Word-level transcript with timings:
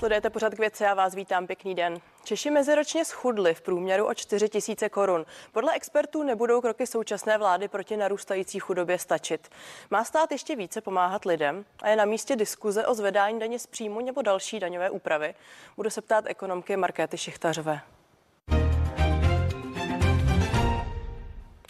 Sledujete 0.00 0.30
pořád 0.30 0.54
k 0.54 0.58
věci 0.58 0.86
a 0.86 0.94
vás 0.94 1.14
vítám, 1.14 1.46
pěkný 1.46 1.74
den. 1.74 2.00
Češi 2.24 2.50
meziročně 2.50 3.04
schudli 3.04 3.54
v 3.54 3.60
průměru 3.60 4.06
o 4.06 4.14
4 4.14 4.48
tisíce 4.48 4.88
korun. 4.88 5.26
Podle 5.52 5.72
expertů 5.72 6.22
nebudou 6.22 6.60
kroky 6.60 6.86
současné 6.86 7.38
vlády 7.38 7.68
proti 7.68 7.96
narůstající 7.96 8.58
chudobě 8.58 8.98
stačit. 8.98 9.48
Má 9.90 10.04
stát 10.04 10.32
ještě 10.32 10.56
více 10.56 10.80
pomáhat 10.80 11.24
lidem 11.24 11.64
a 11.82 11.88
je 11.88 11.96
na 11.96 12.04
místě 12.04 12.36
diskuze 12.36 12.86
o 12.86 12.94
zvedání 12.94 13.40
daně 13.40 13.58
z 13.58 13.66
příjmu 13.66 14.00
nebo 14.00 14.22
další 14.22 14.60
daňové 14.60 14.90
úpravy. 14.90 15.34
Budu 15.76 15.90
se 15.90 16.02
ptát 16.02 16.24
ekonomky 16.28 16.76
Markéty 16.76 17.18
Šichtařové. 17.18 17.80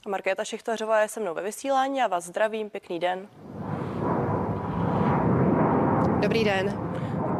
Markéta 0.08 0.44
Šichtařová 0.44 1.00
je 1.00 1.08
se 1.08 1.20
mnou 1.20 1.34
ve 1.34 1.42
vysílání 1.42 2.02
a 2.02 2.06
vás 2.06 2.24
zdravím, 2.24 2.70
pěkný 2.70 2.98
den. 2.98 3.28
Dobrý 6.20 6.44
den. 6.44 6.89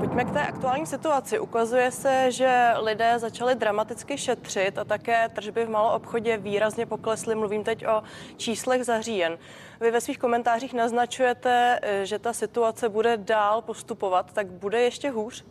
Pojďme 0.01 0.25
k 0.25 0.31
té 0.31 0.47
aktuální 0.47 0.87
situaci. 0.87 1.39
Ukazuje 1.39 1.91
se, 1.91 2.33
že 2.33 2.73
lidé 2.77 3.19
začali 3.19 3.55
dramaticky 3.55 4.19
šetřit 4.19 4.79
a 4.79 4.85
také 4.85 5.29
tržby 5.29 5.65
v 5.65 5.71
malou 5.71 5.97
obchodě 5.97 6.37
výrazně 6.37 6.87
poklesly. 6.87 7.35
Mluvím 7.35 7.65
teď 7.65 7.87
o 7.87 8.03
číslech 8.37 8.85
za 8.85 9.01
říjen. 9.01 9.39
Vy 9.81 9.91
ve 9.91 10.01
svých 10.01 10.19
komentářích 10.19 10.75
naznačujete, 10.75 11.81
že 12.03 12.19
ta 12.19 12.33
situace 12.33 12.89
bude 12.89 13.17
dál 13.17 13.63
postupovat, 13.63 14.33
tak 14.33 14.47
bude 14.47 14.81
ještě 14.81 15.11
hůř? 15.11 15.45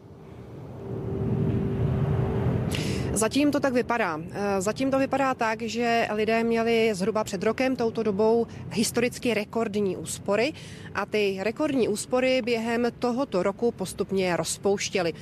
Zatím 3.20 3.52
to 3.52 3.60
tak 3.60 3.74
vypadá. 3.74 4.22
Eh, 4.32 4.62
zatím 4.62 4.92
to 4.92 5.00
vypadá 5.00 5.34
tak, 5.34 5.62
že 5.62 6.08
lidé 6.14 6.44
měli 6.44 6.90
zhruba 6.94 7.24
před 7.24 7.44
rokem 7.44 7.76
touto 7.76 8.04
dobou 8.04 8.48
historicky 8.72 9.34
rekordní 9.34 9.98
úspory 9.98 10.54
a 10.96 11.06
ty 11.06 11.38
rekordní 11.42 11.88
úspory 11.88 12.42
během 12.42 12.88
tohoto 13.00 13.44
roku 13.44 13.72
postupně 13.72 14.38
rozpouštěly. 14.38 15.14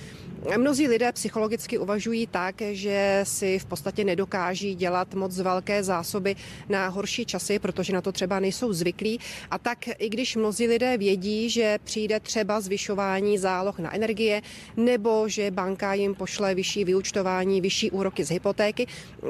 Mnozí 0.57 0.87
lidé 0.87 1.11
psychologicky 1.11 1.77
uvažují 1.77 2.27
tak, 2.27 2.55
že 2.71 3.21
si 3.23 3.59
v 3.59 3.65
podstatě 3.65 4.03
nedokáží 4.03 4.75
dělat 4.75 5.13
moc 5.13 5.39
velké 5.39 5.83
zásoby 5.83 6.35
na 6.69 6.87
horší 6.87 7.25
časy, 7.25 7.59
protože 7.59 7.93
na 7.93 8.01
to 8.01 8.11
třeba 8.11 8.39
nejsou 8.39 8.73
zvyklí. 8.73 9.19
A 9.51 9.57
tak 9.57 9.77
i 9.97 10.09
když 10.09 10.35
mnozí 10.35 10.67
lidé 10.67 10.97
vědí, 10.97 11.49
že 11.49 11.79
přijde 11.83 12.19
třeba 12.19 12.61
zvyšování 12.61 13.37
záloh 13.37 13.79
na 13.79 13.95
energie 13.95 14.41
nebo 14.77 15.29
že 15.29 15.51
banka 15.51 15.93
jim 15.93 16.15
pošle 16.15 16.55
vyšší 16.55 16.83
vyučtování, 16.83 17.61
vyšší 17.61 17.91
úroky 17.91 18.23
z 18.23 18.29
hypotéky, 18.29 18.87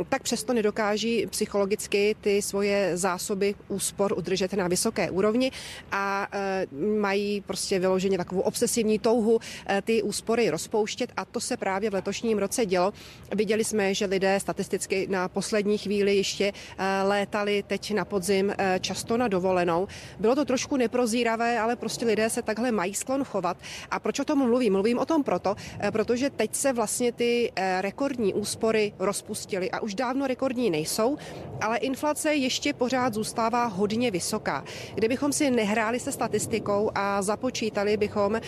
tak 0.09 0.23
přesto 0.23 0.53
nedokáží 0.53 1.27
psychologicky 1.27 2.16
ty 2.21 2.42
svoje 2.42 2.97
zásoby 2.97 3.55
úspor 3.67 4.14
udržet 4.17 4.53
na 4.53 4.67
vysoké 4.67 5.09
úrovni 5.11 5.52
a 5.92 6.27
e, 6.31 6.67
mají 6.99 7.42
prostě 7.42 7.80
vyloženě 7.80 8.17
takovou 8.17 8.42
obsesivní 8.42 8.99
touhu 8.99 9.39
e, 9.69 9.81
ty 9.81 10.03
úspory 10.03 10.49
rozpouštět 10.49 10.96
a 11.17 11.25
to 11.25 11.39
se 11.39 11.57
právě 11.57 11.89
v 11.89 11.93
letošním 11.93 12.37
roce 12.37 12.65
dělo. 12.65 12.93
Viděli 13.35 13.63
jsme, 13.63 13.93
že 13.93 14.05
lidé 14.05 14.39
statisticky 14.39 15.07
na 15.09 15.27
poslední 15.27 15.77
chvíli 15.77 16.15
ještě 16.15 16.53
eh, 16.77 17.03
létali 17.03 17.63
teď 17.67 17.93
na 17.93 18.05
podzim 18.05 18.53
eh, 18.57 18.79
často 18.79 19.17
na 19.17 19.27
dovolenou. 19.27 19.87
Bylo 20.19 20.35
to 20.35 20.45
trošku 20.45 20.77
neprozíravé, 20.77 21.59
ale 21.59 21.75
prostě 21.75 22.05
lidé 22.05 22.29
se 22.29 22.41
takhle 22.41 22.71
mají 22.71 22.93
sklon 22.93 23.23
chovat. 23.23 23.57
A 23.91 23.99
proč 23.99 24.19
o 24.19 24.25
tom 24.25 24.39
mluvím? 24.39 24.73
Mluvím 24.73 24.99
o 24.99 25.05
tom 25.05 25.23
proto, 25.23 25.55
eh, 25.79 25.91
protože 25.91 26.29
teď 26.29 26.55
se 26.55 26.73
vlastně 26.73 27.11
ty 27.11 27.51
rekordní 27.81 28.33
úspory 28.33 28.93
rozpustily 28.99 29.71
a 29.71 29.79
už 29.79 29.95
dávno 29.95 30.27
rekordní 30.27 30.69
nejsou, 30.69 31.17
ale 31.61 31.77
inflace 31.77 32.35
ještě 32.35 32.73
pořád 32.73 33.13
zůstává 33.13 33.65
hodně 33.65 34.11
vysoká. 34.11 34.63
Kdybychom 34.95 35.33
si 35.33 35.51
nehráli 35.51 35.99
se 35.99 36.11
statistikou 36.11 36.91
a 36.95 37.21
započítali 37.21 37.97
bychom 37.97 38.41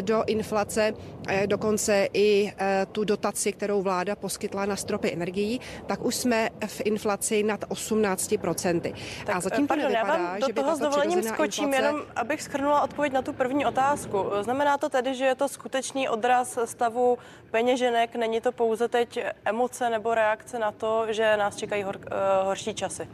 do 0.00 0.24
inflace 0.26 0.94
dokonce 1.46 1.95
i 2.12 2.52
e, 2.58 2.86
tu 2.86 3.04
dotaci, 3.04 3.52
kterou 3.52 3.82
vláda 3.82 4.16
poskytla 4.16 4.66
na 4.66 4.76
stropy 4.76 5.12
energií, 5.12 5.60
tak 5.86 6.04
už 6.04 6.14
jsme 6.14 6.48
v 6.66 6.80
inflaci 6.84 7.42
nad 7.42 7.64
18%. 7.64 8.94
Tak, 9.26 9.36
a 9.36 9.40
zatím 9.40 9.66
pardon, 9.66 9.86
to 9.86 9.92
nevypadá, 9.92 10.18
já 10.18 10.28
vám 10.28 10.40
do 10.40 10.46
že 10.46 10.52
by 10.52 10.60
toho 10.60 10.76
s 10.76 10.78
dovolením 10.78 11.22
skočím, 11.22 11.64
inflace... 11.64 11.86
jenom 11.86 12.02
abych 12.16 12.42
schrnula 12.42 12.82
odpověď 12.82 13.12
na 13.12 13.22
tu 13.22 13.32
první 13.32 13.66
otázku. 13.66 14.24
Znamená 14.40 14.78
to 14.78 14.88
tedy, 14.88 15.14
že 15.14 15.24
je 15.24 15.34
to 15.34 15.48
skutečný 15.48 16.08
odraz 16.08 16.58
stavu 16.64 17.18
peněženek, 17.50 18.16
není 18.16 18.40
to 18.40 18.52
pouze 18.52 18.88
teď 18.88 19.20
emoce 19.44 19.90
nebo 19.90 20.14
reakce 20.14 20.58
na 20.58 20.72
to, 20.72 21.06
že 21.08 21.36
nás 21.36 21.56
čekají 21.56 21.82
hor, 21.82 21.96
uh, 21.96 22.46
horší 22.46 22.74
časy? 22.74 23.08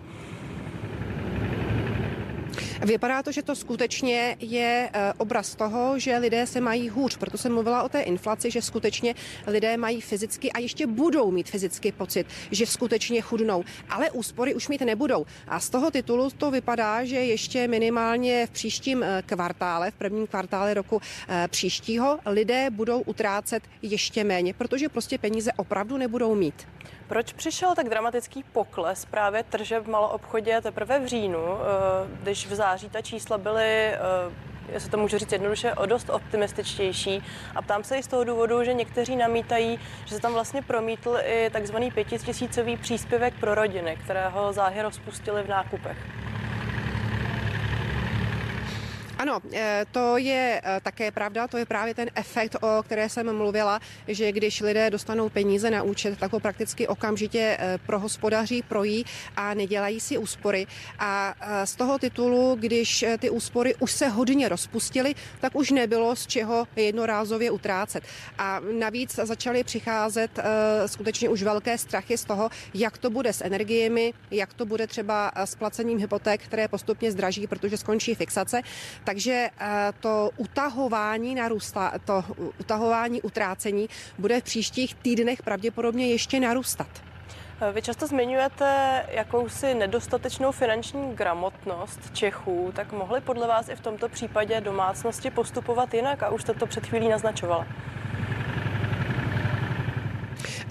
Vypadá 2.83 3.23
to, 3.23 3.33
že 3.33 3.43
to 3.43 3.57
skutečně 3.57 4.37
je 4.41 4.91
eh, 4.93 5.13
obraz 5.17 5.55
toho, 5.55 5.99
že 5.99 6.19
lidé 6.19 6.47
se 6.47 6.61
mají 6.61 6.89
hůř. 6.89 7.17
Proto 7.17 7.39
jsem 7.39 7.53
mluvila 7.53 7.83
o 7.83 7.89
té 7.89 8.01
inflaci, 8.01 8.51
že 8.51 8.63
skutečně 8.63 9.15
lidé 9.47 9.77
mají 9.77 10.01
fyzicky 10.01 10.53
a 10.53 10.59
ještě 10.59 10.87
budou 10.87 11.31
mít 11.31 11.51
fyzicky 11.51 11.93
pocit, 11.93 12.27
že 12.51 12.67
skutečně 12.67 13.21
chudnou. 13.21 13.65
Ale 13.89 14.11
úspory 14.11 14.55
už 14.55 14.69
mít 14.69 14.81
nebudou. 14.81 15.27
A 15.49 15.61
z 15.61 15.71
toho 15.71 15.91
titulu 15.91 16.31
to 16.31 16.51
vypadá, 16.51 17.05
že 17.05 17.17
ještě 17.17 17.69
minimálně 17.69 18.47
v 18.47 18.51
příštím 18.51 19.03
eh, 19.03 19.23
kvartále, 19.27 19.91
v 19.91 19.95
prvním 19.95 20.27
kvartále 20.27 20.75
roku 20.75 21.01
eh, 21.29 21.49
příštího, 21.51 22.19
lidé 22.27 22.71
budou 22.71 23.01
utrácet 23.01 23.63
ještě 23.83 24.25
méně, 24.25 24.55
protože 24.55 24.89
prostě 24.89 25.19
peníze 25.19 25.53
opravdu 25.57 25.97
nebudou 25.97 26.35
mít. 26.35 26.67
Proč 27.13 27.33
přišel 27.33 27.75
tak 27.75 27.89
dramatický 27.89 28.43
pokles 28.43 29.05
právě 29.05 29.43
tržeb 29.43 29.85
v 29.85 29.89
maloobchodě 29.89 30.61
teprve 30.61 30.99
v 30.99 31.07
říjnu, 31.07 31.45
když 32.23 32.47
v 32.47 32.55
září 32.55 32.89
ta 32.89 33.03
čísla 33.03 33.39
byly 33.39 33.65
eh, 33.65 33.99
jestli 34.73 34.91
to 34.91 34.99
můžu 34.99 35.19
říct 35.19 35.33
jednoduše, 35.33 35.75
o 35.75 35.87
dost 35.87 36.11
optimističtější. 36.11 37.23
A 37.55 37.63
ptám 37.63 37.85
se 37.85 37.97
i 37.97 38.03
z 38.03 38.07
toho 38.07 38.25
důvodu, 38.25 38.65
že 38.65 38.75
někteří 38.75 39.17
namítají, 39.17 39.79
že 40.05 40.15
se 40.15 40.21
tam 40.21 40.33
vlastně 40.33 40.63
promítl 40.63 41.19
i 41.25 41.51
takzvaný 41.51 41.91
pětistisícový 41.91 42.77
příspěvek 42.77 43.35
pro 43.41 43.55
rodiny, 43.55 43.99
kterého 44.05 44.53
záhy 44.53 44.83
rozpustili 44.83 45.43
v 45.43 45.49
nákupech. 45.49 46.22
Ano, 49.23 49.39
eh, 49.53 49.87
to 49.93 50.19
je 50.19 50.61
eh, 50.65 50.81
také 50.83 51.11
pravda, 51.11 51.47
to 51.49 51.59
je 51.59 51.67
právě 51.67 51.95
ten 51.95 52.11
efekt, 52.15 52.57
o 52.61 52.83
které 52.83 53.09
jsem 53.09 53.37
mluvila, 53.37 53.81
že 54.09 54.33
když 54.33 54.61
lidé 54.61 54.91
dostanou 54.91 55.29
peníze 55.29 55.71
na 55.71 55.83
účet, 55.83 56.19
tak 56.19 56.33
ho 56.33 56.41
prakticky 56.41 56.89
okamžitě 56.89 57.57
eh, 57.59 57.79
prohospodaří, 57.87 58.63
projí 58.63 59.05
a 59.37 59.55
nedělají 59.55 60.01
si 60.01 60.19
úspory. 60.19 60.67
A 60.99 61.35
z 61.65 61.77
toho 61.77 61.99
titulu, 61.99 62.57
když 62.61 63.05
ty 63.19 63.31
úspory 63.31 63.75
už 63.75 63.93
se 63.93 64.09
hodně 64.09 64.49
rozpustily, 64.49 65.15
tak 65.41 65.57
už 65.57 65.71
nebylo 65.71 66.17
z 66.17 66.27
čeho 66.27 66.67
jednorázově 66.77 67.51
utrácet. 67.51 68.05
A 68.39 68.61
navíc 68.79 69.15
začaly 69.15 69.65
přicházet 69.65 70.39
skutečně 70.87 71.29
už 71.29 71.43
velké 71.43 71.79
strachy 71.79 72.19
z 72.19 72.25
toho, 72.25 72.51
jak 72.75 72.99
to 72.99 73.11
bude 73.11 73.33
s 73.33 73.45
energiemi, 73.45 74.15
jak 74.31 74.55
to 74.55 74.67
bude 74.67 74.87
třeba 74.87 75.33
s 75.35 75.55
placením 75.55 75.99
hypoték, 75.99 76.43
které 76.43 76.69
postupně 76.69 77.13
zdraží, 77.13 77.47
protože 77.47 77.77
skončí 77.77 78.15
fixace. 78.15 78.63
Tak 79.05 79.12
takže 79.13 79.51
eh, 79.61 79.93
to 80.01 80.31
utahování 80.37 81.35
narůstá, 81.35 81.93
to 82.05 82.25
utahování 82.61 83.23
utrácení 83.23 83.89
bude 84.19 84.41
v 84.41 84.45
příštích 84.45 84.95
týdnech 84.95 85.43
pravděpodobně 85.43 86.07
ještě 86.07 86.41
narůstat. 86.41 86.87
Vy 87.73 87.83
často 87.83 88.07
zmiňujete 88.07 89.03
jakousi 89.09 89.75
nedostatečnou 89.75 90.53
finanční 90.53 91.15
gramotnost 91.15 92.01
Čechů, 92.13 92.73
tak 92.75 92.93
mohly 92.93 93.21
podle 93.21 93.49
vás 93.49 93.69
i 93.69 93.77
v 93.77 93.81
tomto 93.81 94.09
případě 94.09 94.61
domácnosti 94.61 95.31
postupovat 95.31 95.95
jinak 95.95 96.23
a 96.23 96.31
už 96.31 96.43
jste 96.43 96.55
to 96.55 96.67
před 96.67 96.87
chvílí 96.87 97.09
naznačovala. 97.09 97.67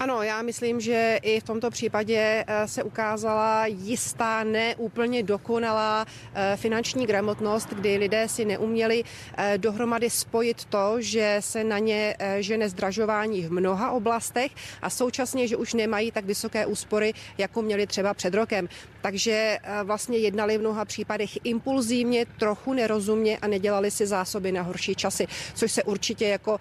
Ano, 0.02 0.22
já 0.22 0.42
myslím, 0.42 0.80
že 0.80 1.18
i 1.22 1.40
v 1.40 1.42
tomto 1.42 1.70
případě 1.70 2.44
eh, 2.46 2.68
se 2.68 2.82
ukázala 2.82 3.66
jistá, 3.66 4.44
neúplně 4.44 5.22
dokonalá 5.22 6.06
eh, 6.34 6.56
finanční 6.56 7.06
gramotnost, 7.06 7.68
kdy 7.68 7.96
lidé 7.96 8.28
si 8.28 8.44
neuměli 8.44 9.04
eh, 9.36 9.58
dohromady 9.58 10.10
spojit 10.10 10.64
to, 10.64 10.96
že 10.98 11.36
se 11.40 11.64
na 11.64 11.78
ně 11.78 12.16
žene 12.38 12.68
zdražování 12.68 13.42
v 13.42 13.52
mnoha 13.52 13.90
oblastech 13.90 14.52
a 14.82 14.90
současně, 14.90 15.48
že 15.48 15.56
už 15.56 15.74
nemají 15.74 16.10
tak 16.10 16.24
vysoké 16.24 16.66
úspory, 16.66 17.12
jako 17.38 17.62
měli 17.62 17.86
třeba 17.86 18.14
před 18.14 18.34
rokem. 18.34 18.68
Takže 19.02 19.58
vlastně 19.84 20.18
jednali 20.18 20.58
v 20.58 20.60
mnoha 20.60 20.84
případech 20.84 21.38
impulzívně, 21.44 22.26
trochu 22.38 22.72
nerozumně 22.72 23.38
a 23.38 23.46
nedělali 23.46 23.90
si 23.90 24.06
zásoby 24.06 24.52
na 24.52 24.62
horší 24.62 24.94
časy, 24.94 25.26
což 25.54 25.72
se 25.72 25.82
určitě 25.82 26.28
jako, 26.28 26.58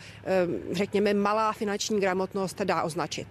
řekněme, 0.72 1.14
malá 1.14 1.54
finanční 1.54 2.00
gramotnost 2.00 2.62
dá 2.62 2.82
označit. 2.82 3.28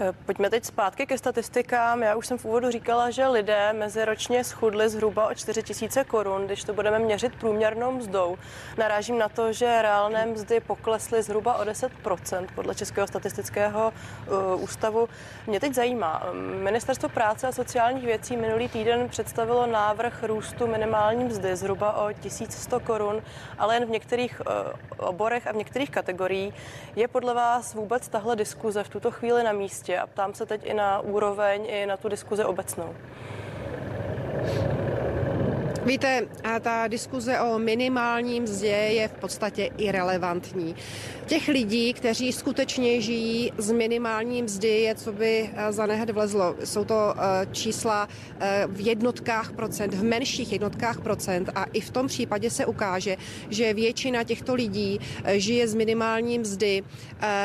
Eh, 0.00 0.12
pojďme 0.26 0.50
teď 0.50 0.64
zpátky 0.64 1.06
ke 1.06 1.18
statistikám. 1.18 2.02
Já 2.02 2.16
už 2.16 2.26
jsem 2.26 2.38
v 2.38 2.44
úvodu 2.44 2.70
říkala, 2.70 3.10
že 3.10 3.26
lidé 3.26 3.72
meziročně 3.72 4.44
schudli 4.44 4.88
zhruba 4.88 5.28
o 5.28 5.34
4 5.34 5.62
tisíce 5.62 6.04
korun. 6.04 6.46
Když 6.46 6.64
to 6.64 6.74
budeme 6.74 6.98
měřit 6.98 7.36
průměrnou 7.36 7.92
mzdou, 7.92 8.38
narážím 8.78 9.18
na 9.18 9.28
to, 9.28 9.52
že 9.52 9.82
reálné 9.82 10.26
mzdy 10.26 10.60
poklesly 10.60 11.22
zhruba 11.22 11.54
o 11.54 11.64
10% 11.64 12.46
podle 12.54 12.74
Českého 12.74 13.06
statistického 13.06 13.92
uh, 14.52 14.62
ústavu. 14.62 15.08
Mě 15.46 15.60
teď 15.60 15.74
zajímá, 15.74 16.22
Ministerstvo 16.62 17.08
práce 17.08 17.46
a 17.46 17.52
sociálních 17.52 18.04
věcí 18.04 18.36
minulý 18.36 18.68
týden 18.68 19.08
představilo 19.08 19.66
návrh 19.66 20.22
růstu 20.22 20.66
minimální 20.66 21.24
mzdy 21.24 21.56
zhruba 21.56 21.92
o 21.92 22.12
1100 22.12 22.80
korun, 22.80 23.22
ale 23.58 23.76
jen 23.76 23.86
v 23.86 23.90
některých 23.90 24.42
oborech 24.96 25.46
a 25.46 25.52
v 25.52 25.56
některých 25.56 25.90
kategoriích. 25.90 26.54
Je 26.96 27.08
podle 27.08 27.34
vás 27.34 27.74
vůbec 27.74 28.08
tahle 28.08 28.36
diskuze 28.36 28.84
v 28.84 28.88
tuto 28.88 29.10
chvíli 29.10 29.42
na 29.42 29.52
místě? 29.52 29.83
Místě 29.84 29.98
a 29.98 30.06
ptám 30.06 30.34
se 30.34 30.46
teď 30.46 30.60
i 30.64 30.74
na 30.74 31.00
úroveň, 31.00 31.66
i 31.68 31.86
na 31.86 31.96
tu 31.96 32.08
diskuzi 32.08 32.44
obecnou. 32.44 32.94
Víte, 35.84 36.26
ta 36.60 36.88
diskuze 36.88 37.40
o 37.40 37.58
minimálním 37.58 38.42
mzdě 38.42 38.68
je 38.68 39.08
v 39.08 39.12
podstatě 39.12 39.70
irrelevantní. 39.78 40.76
Těch 41.26 41.48
lidí, 41.48 41.92
kteří 41.92 42.32
skutečně 42.32 43.00
žijí 43.00 43.52
z 43.58 43.72
minimální 43.72 44.42
mzdy, 44.42 44.68
je 44.68 44.94
co 44.94 45.12
by 45.12 45.50
eh, 45.54 45.72
za 45.72 45.86
nehed 45.86 46.10
vlezlo. 46.10 46.54
Jsou 46.64 46.84
to 46.84 47.14
eh, 47.16 47.46
čísla 47.52 48.08
eh, 48.40 48.64
v 48.68 48.80
jednotkách 48.80 49.52
procent, 49.52 49.94
v 49.94 50.04
menších 50.04 50.52
jednotkách 50.52 51.00
procent 51.00 51.50
a 51.54 51.64
i 51.64 51.80
v 51.80 51.90
tom 51.90 52.06
případě 52.06 52.50
se 52.50 52.66
ukáže, 52.66 53.16
že 53.50 53.74
většina 53.74 54.24
těchto 54.24 54.54
lidí 54.54 55.00
žije 55.32 55.68
z 55.68 55.74
minimální 55.74 56.38
mzdy 56.38 56.82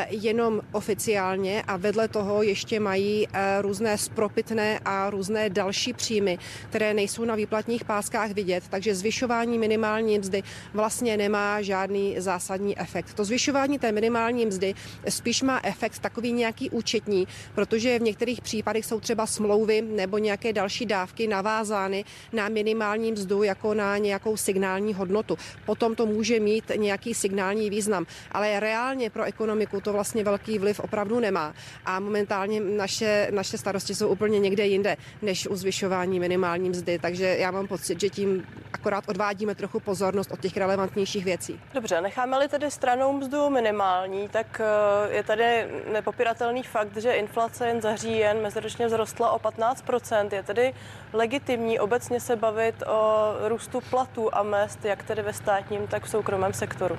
jenom 0.10 0.62
oficiálně 0.72 1.64
a 1.68 1.78
vedle 1.78 2.08
toho 2.08 2.44
ještě 2.44 2.80
mají 2.80 3.28
různé 3.62 3.98
spropitné 3.98 4.80
a 4.86 5.10
různé 5.10 5.50
další 5.50 5.94
příjmy, 5.94 6.38
které 6.70 6.94
nejsou 6.94 7.26
na 7.26 7.36
výplatních 7.36 7.86
páskách 7.86 8.29
vidět, 8.34 8.64
takže 8.70 8.96
zvyšování 8.96 9.58
minimální 9.58 10.20
mzdy 10.20 10.44
vlastně 10.74 11.18
nemá 11.18 11.62
žádný 11.62 12.16
zásadní 12.20 12.80
efekt. 12.80 13.14
To 13.14 13.26
zvyšování 13.26 13.50
zvyšování 13.50 13.80
té 13.80 13.92
minimální 13.92 14.46
mzdy 14.46 14.74
spíš 15.10 15.42
má 15.42 15.60
efekt 15.64 16.00
takový 16.00 16.34
nějaký 16.34 16.70
účetní, 16.70 17.28
protože 17.56 18.00
v 18.00 18.02
některých 18.02 18.42
případech 18.42 18.86
jsou 18.86 19.00
třeba 19.00 19.26
smlouvy 19.26 19.82
nebo 19.82 20.18
nějaké 20.18 20.54
další 20.54 20.86
dávky 20.86 21.28
navázány 21.28 22.06
na 22.34 22.50
minimální 22.50 23.12
mzdu 23.12 23.44
jako 23.44 23.74
na 23.74 23.98
nějakou 23.98 24.38
signální 24.38 24.94
hodnotu. 24.94 25.38
Potom 25.66 25.96
to 25.96 26.06
může 26.06 26.40
mít 26.40 26.72
nějaký 26.76 27.14
signální 27.14 27.70
význam, 27.70 28.06
ale 28.32 28.60
reálně 28.60 29.10
pro 29.10 29.24
ekonomiku 29.24 29.82
to 29.82 29.94
vlastně 29.94 30.24
velký 30.24 30.60
vliv 30.60 30.80
opravdu 30.80 31.20
nemá. 31.20 31.54
A 31.86 32.00
momentálně 32.00 32.60
naše, 32.60 33.28
naše 33.32 33.58
starosti 33.58 33.96
jsou 33.96 34.08
úplně 34.08 34.40
někde 34.40 34.68
jinde 34.68 34.98
než 35.22 35.48
u 35.48 35.56
zvyšování 35.56 36.20
minimální 36.20 36.70
mzdy, 36.70 37.00
takže 37.00 37.26
já 37.40 37.52
mám 37.52 37.68
pocit, 37.68 38.00
že 38.00 38.10
tím 38.20 38.48
akorát 38.74 39.04
odvádíme 39.08 39.56
trochu 39.56 39.80
pozornost 39.80 40.32
od 40.32 40.40
těch 40.40 40.58
relevantnějších 40.58 41.26
věcí. 41.26 41.60
Dobře, 41.74 42.02
necháme-li 42.02 42.48
tedy 42.48 42.72
stranou 42.72 43.14
mzdu 43.14 43.50
minimální, 43.50 44.30
tak 44.30 44.62
eh, 44.62 45.16
je 45.16 45.24
tady 45.24 45.68
nepopiratelný 45.94 46.64
fakt, 46.64 46.98
že 46.98 47.14
inflace 47.14 47.68
jen 47.68 47.82
za 47.82 47.96
říjen 47.96 48.42
meziročně 48.42 48.88
vzrostla 48.88 49.32
o 49.32 49.40
15%. 49.40 50.30
Je 50.32 50.44
tedy 50.44 50.74
legitimní 51.14 51.80
obecně 51.80 52.20
se 52.20 52.36
bavit 52.36 52.84
o 52.88 53.34
růstu 53.48 53.82
platů 53.90 54.36
a 54.36 54.44
mest, 54.44 54.86
jak 54.86 55.04
tedy 55.04 55.22
ve 55.22 55.34
státním, 55.34 55.88
tak 55.88 56.04
v 56.04 56.10
soukromém 56.10 56.54
sektoru? 56.54 56.98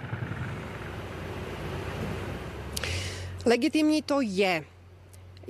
Legitimní 3.47 4.03
to 4.03 4.21
je. 4.21 4.65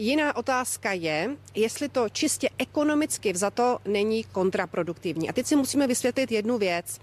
Jiná 0.01 0.37
otázka 0.37 0.93
je, 0.93 1.37
jestli 1.55 1.89
to 1.89 2.09
čistě 2.09 2.49
ekonomicky 2.59 3.33
vzato 3.33 3.79
není 3.85 4.25
kontraproduktivní. 4.25 5.29
A 5.29 5.33
teď 5.33 5.47
si 5.47 5.57
musíme 5.57 5.87
vysvětlit 5.87 6.33
jednu 6.33 6.59
věc. 6.59 7.01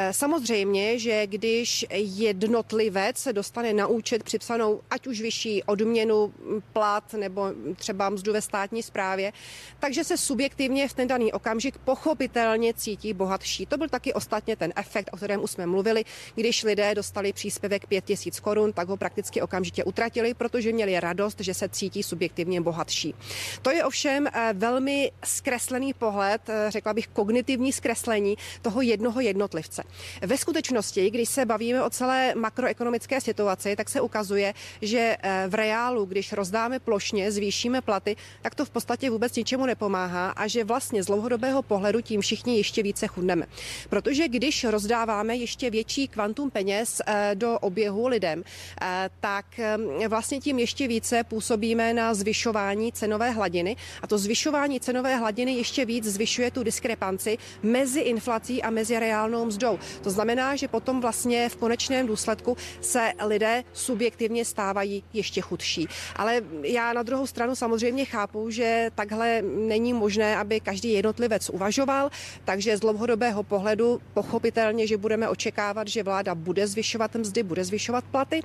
Eh, 0.00 0.12
samozřejmě, 0.12 0.98
že 0.98 1.26
když 1.26 1.86
jednotlivec 1.92 3.18
se 3.18 3.32
dostane 3.32 3.72
na 3.72 3.86
účet 3.86 4.22
připsanou 4.22 4.80
ať 4.90 5.06
už 5.06 5.20
vyšší 5.20 5.62
odměnu, 5.62 6.32
plat 6.72 7.14
nebo 7.14 7.46
třeba 7.76 8.10
mzdu 8.10 8.32
ve 8.32 8.42
státní 8.42 8.82
správě, 8.82 9.32
takže 9.80 10.04
se 10.04 10.16
subjektivně 10.16 10.88
v 10.88 10.92
ten 10.92 11.08
daný 11.08 11.32
okamžik 11.32 11.78
pochopitelně 11.78 12.74
cítí 12.74 13.12
bohatší. 13.12 13.66
To 13.66 13.76
byl 13.76 13.88
taky 13.88 14.12
ostatně 14.12 14.56
ten 14.56 14.72
efekt, 14.76 15.10
o 15.12 15.16
kterém 15.16 15.42
už 15.42 15.50
jsme 15.50 15.66
mluvili, 15.66 16.04
když 16.34 16.64
lidé 16.64 16.94
dostali 16.94 17.32
příspěvek 17.32 17.86
5000 17.86 18.40
korun, 18.40 18.72
tak 18.72 18.88
ho 18.88 18.96
prakticky 18.96 19.42
okamžitě 19.42 19.84
utratili, 19.84 20.34
protože 20.34 20.72
měli 20.72 21.00
radost, 21.00 21.40
že 21.40 21.54
se 21.54 21.68
cítí 21.68 22.02
subjektivně 22.02 22.60
bohatší. 22.60 23.14
To 23.62 23.70
je 23.70 23.84
ovšem 23.84 24.26
eh, 24.26 24.52
velmi 24.52 25.12
zkreslený 25.24 25.94
pohled, 25.94 26.48
eh, 26.48 26.70
řekla 26.70 26.94
bych 26.94 27.08
kognitivní 27.08 27.72
zkreslení 27.72 28.36
toho 28.62 28.82
jednoho 28.82 29.20
jednotlivce. 29.20 29.82
Ve 30.22 30.38
skutečnosti, 30.38 31.10
když 31.10 31.28
se 31.28 31.46
bavíme 31.46 31.82
o 31.82 31.90
celé 31.90 32.34
makroekonomické 32.34 33.20
situaci, 33.20 33.76
tak 33.76 33.88
se 33.88 34.00
ukazuje, 34.00 34.54
že 34.82 35.16
eh, 35.22 35.44
v 35.48 35.54
reálu, 35.54 36.04
když 36.04 36.32
rozdáme 36.32 36.78
plošně, 36.78 37.32
zvýšíme 37.32 37.80
platy, 37.80 38.16
tak 38.42 38.54
to 38.54 38.64
v 38.64 38.70
podstatě 38.70 39.10
vůbec 39.10 39.36
ničemu 39.36 39.66
nepomáhá 39.66 40.30
a 40.30 40.46
že 40.46 40.64
vlastně 40.64 41.02
z 41.02 41.06
dlouhodobého 41.06 41.62
pohledu 41.62 42.00
tím 42.00 42.20
všichni 42.20 42.56
ještě 42.56 42.82
více 42.82 43.06
chudneme. 43.06 43.46
Protože 43.88 44.28
když 44.28 44.64
rozdáváme 44.64 45.36
ještě 45.36 45.70
větší 45.70 46.08
kvantum 46.08 46.50
peněz 46.50 47.02
eh, 47.06 47.30
do 47.34 47.58
oběhu 47.58 48.06
lidem, 48.06 48.44
eh, 48.82 49.10
tak 49.20 49.60
vlastně 50.08 50.40
tím 50.40 50.58
ještě 50.58 50.88
více 50.88 51.24
působíme 51.24 51.94
na 51.94 52.14
zvyšování 52.14 52.92
cenové 52.92 53.30
hladiny 53.30 53.76
a 54.02 54.06
to 54.06 54.18
zvyšování 54.18 54.80
cenové 54.80 55.16
hladiny 55.16 55.52
ještě 55.52 55.84
víc 55.84 56.04
zvyšuje 56.04 56.50
tu 56.50 56.62
diskrepanci 56.62 57.38
mezi 57.62 58.00
inflací 58.00 58.62
a 58.62 58.70
mezi 58.70 58.98
reálnou 58.98 59.44
mzdou 59.44 59.69
budou. 59.70 60.02
To 60.02 60.10
znamená, 60.10 60.56
že 60.56 60.68
potom 60.68 61.00
vlastně 61.00 61.48
v 61.48 61.56
konečném 61.56 62.06
důsledku 62.06 62.56
se 62.80 63.12
lidé 63.26 63.64
subjektivně 63.72 64.44
stávají 64.44 65.04
ještě 65.12 65.40
chudší. 65.40 65.88
Ale 66.16 66.42
já 66.62 66.92
na 66.92 67.02
druhou 67.02 67.26
stranu 67.26 67.54
samozřejmě 67.54 68.04
chápu, 68.04 68.50
že 68.50 68.90
takhle 68.94 69.42
není 69.42 69.92
možné, 69.92 70.36
aby 70.36 70.60
každý 70.60 70.92
jednotlivec 70.92 71.50
uvažoval, 71.50 72.10
takže 72.44 72.76
z 72.76 72.80
dlouhodobého 72.80 73.42
pohledu 73.42 74.00
pochopitelně, 74.14 74.86
že 74.86 74.96
budeme 74.96 75.28
očekávat, 75.28 75.88
že 75.88 76.02
vláda 76.02 76.34
bude 76.34 76.66
zvyšovat 76.66 77.14
mzdy, 77.14 77.42
bude 77.42 77.64
zvyšovat 77.64 78.04
platy, 78.04 78.42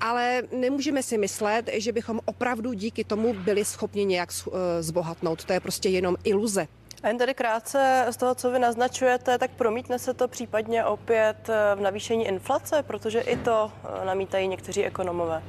ale 0.00 0.42
nemůžeme 0.52 1.02
si 1.02 1.18
myslet, 1.18 1.70
že 1.72 1.92
bychom 1.92 2.20
opravdu 2.24 2.72
díky 2.72 3.04
tomu 3.04 3.34
byli 3.34 3.64
schopni 3.64 4.04
nějak 4.04 4.30
eh, 4.32 4.82
zbohatnout. 4.82 5.44
To 5.44 5.52
je 5.52 5.60
prostě 5.60 5.88
jenom 5.88 6.16
iluze. 6.24 6.66
A 7.06 7.08
jen 7.08 7.18
tedy 7.18 7.34
krátce 7.34 8.06
z 8.10 8.16
toho, 8.16 8.34
co 8.34 8.50
vy 8.50 8.58
naznačujete, 8.58 9.38
tak 9.38 9.50
promítne 9.50 9.98
se 9.98 10.14
to 10.14 10.28
případně 10.28 10.84
opět 10.84 11.48
eh, 11.48 11.74
v 11.74 11.80
navýšení 11.80 12.26
inflace, 12.26 12.82
protože 12.82 13.20
i 13.20 13.36
to 13.36 13.72
eh, 14.02 14.04
namítají 14.04 14.48
někteří 14.48 14.84
ekonomové. 14.84 15.42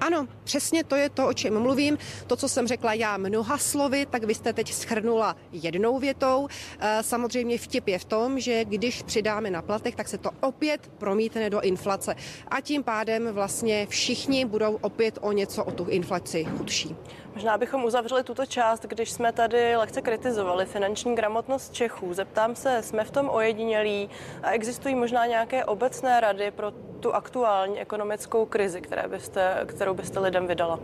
Ano, 0.00 0.26
přesně 0.44 0.84
to 0.84 0.96
je 0.96 1.10
to, 1.10 1.28
o 1.28 1.32
čem 1.32 1.60
mluvím. 1.60 1.98
To, 2.26 2.36
co 2.36 2.48
jsem 2.48 2.66
řekla 2.66 2.94
já 2.94 3.16
mnoha 3.16 3.58
slovy, 3.58 4.06
tak 4.06 4.24
vy 4.24 4.34
jste 4.34 4.52
teď 4.52 4.72
schrnula 4.72 5.36
jednou 5.52 5.98
větou. 5.98 6.48
Eh, 6.80 7.02
samozřejmě 7.02 7.58
vtip 7.58 7.88
je 7.88 7.98
v 7.98 8.04
tom, 8.04 8.40
že 8.40 8.64
když 8.64 9.02
přidáme 9.02 9.50
na 9.50 9.62
platech, 9.62 9.96
tak 9.96 10.08
se 10.08 10.18
to 10.18 10.30
opět 10.40 10.90
promítne 10.98 11.50
do 11.50 11.60
inflace. 11.60 12.14
A 12.48 12.60
tím 12.60 12.82
pádem 12.82 13.28
vlastně 13.32 13.86
všichni 13.86 14.44
budou 14.44 14.78
opět 14.80 15.18
o 15.20 15.32
něco 15.32 15.64
o 15.64 15.70
tu 15.70 15.84
inflaci 15.84 16.44
chudší. 16.44 16.96
Možná 17.34 17.58
bychom 17.58 17.84
uzavřeli 17.84 18.24
tuto 18.24 18.46
část, 18.46 18.86
když 18.86 19.10
jsme 19.10 19.32
tady 19.32 19.76
lehce 19.76 20.02
kritizovali 20.02 20.66
finanční 20.66 21.14
gramotnost 21.14 21.72
Čechů. 21.72 22.14
Zeptám 22.14 22.56
se, 22.56 22.82
jsme 22.82 23.04
v 23.04 23.10
tom 23.10 23.28
ojedinělí 23.28 24.10
a 24.42 24.50
existují 24.50 24.94
možná 24.94 25.26
nějaké 25.26 25.64
obecné 25.64 26.20
rady 26.20 26.50
pro 26.50 26.72
tu 27.00 27.14
aktuální 27.14 27.80
ekonomickou 27.80 28.46
krizi, 28.46 28.80
které 28.80 29.08
byste, 29.08 29.64
kterou 29.66 29.94
byste 29.94 30.20
lidem 30.20 30.46
vydala? 30.46 30.80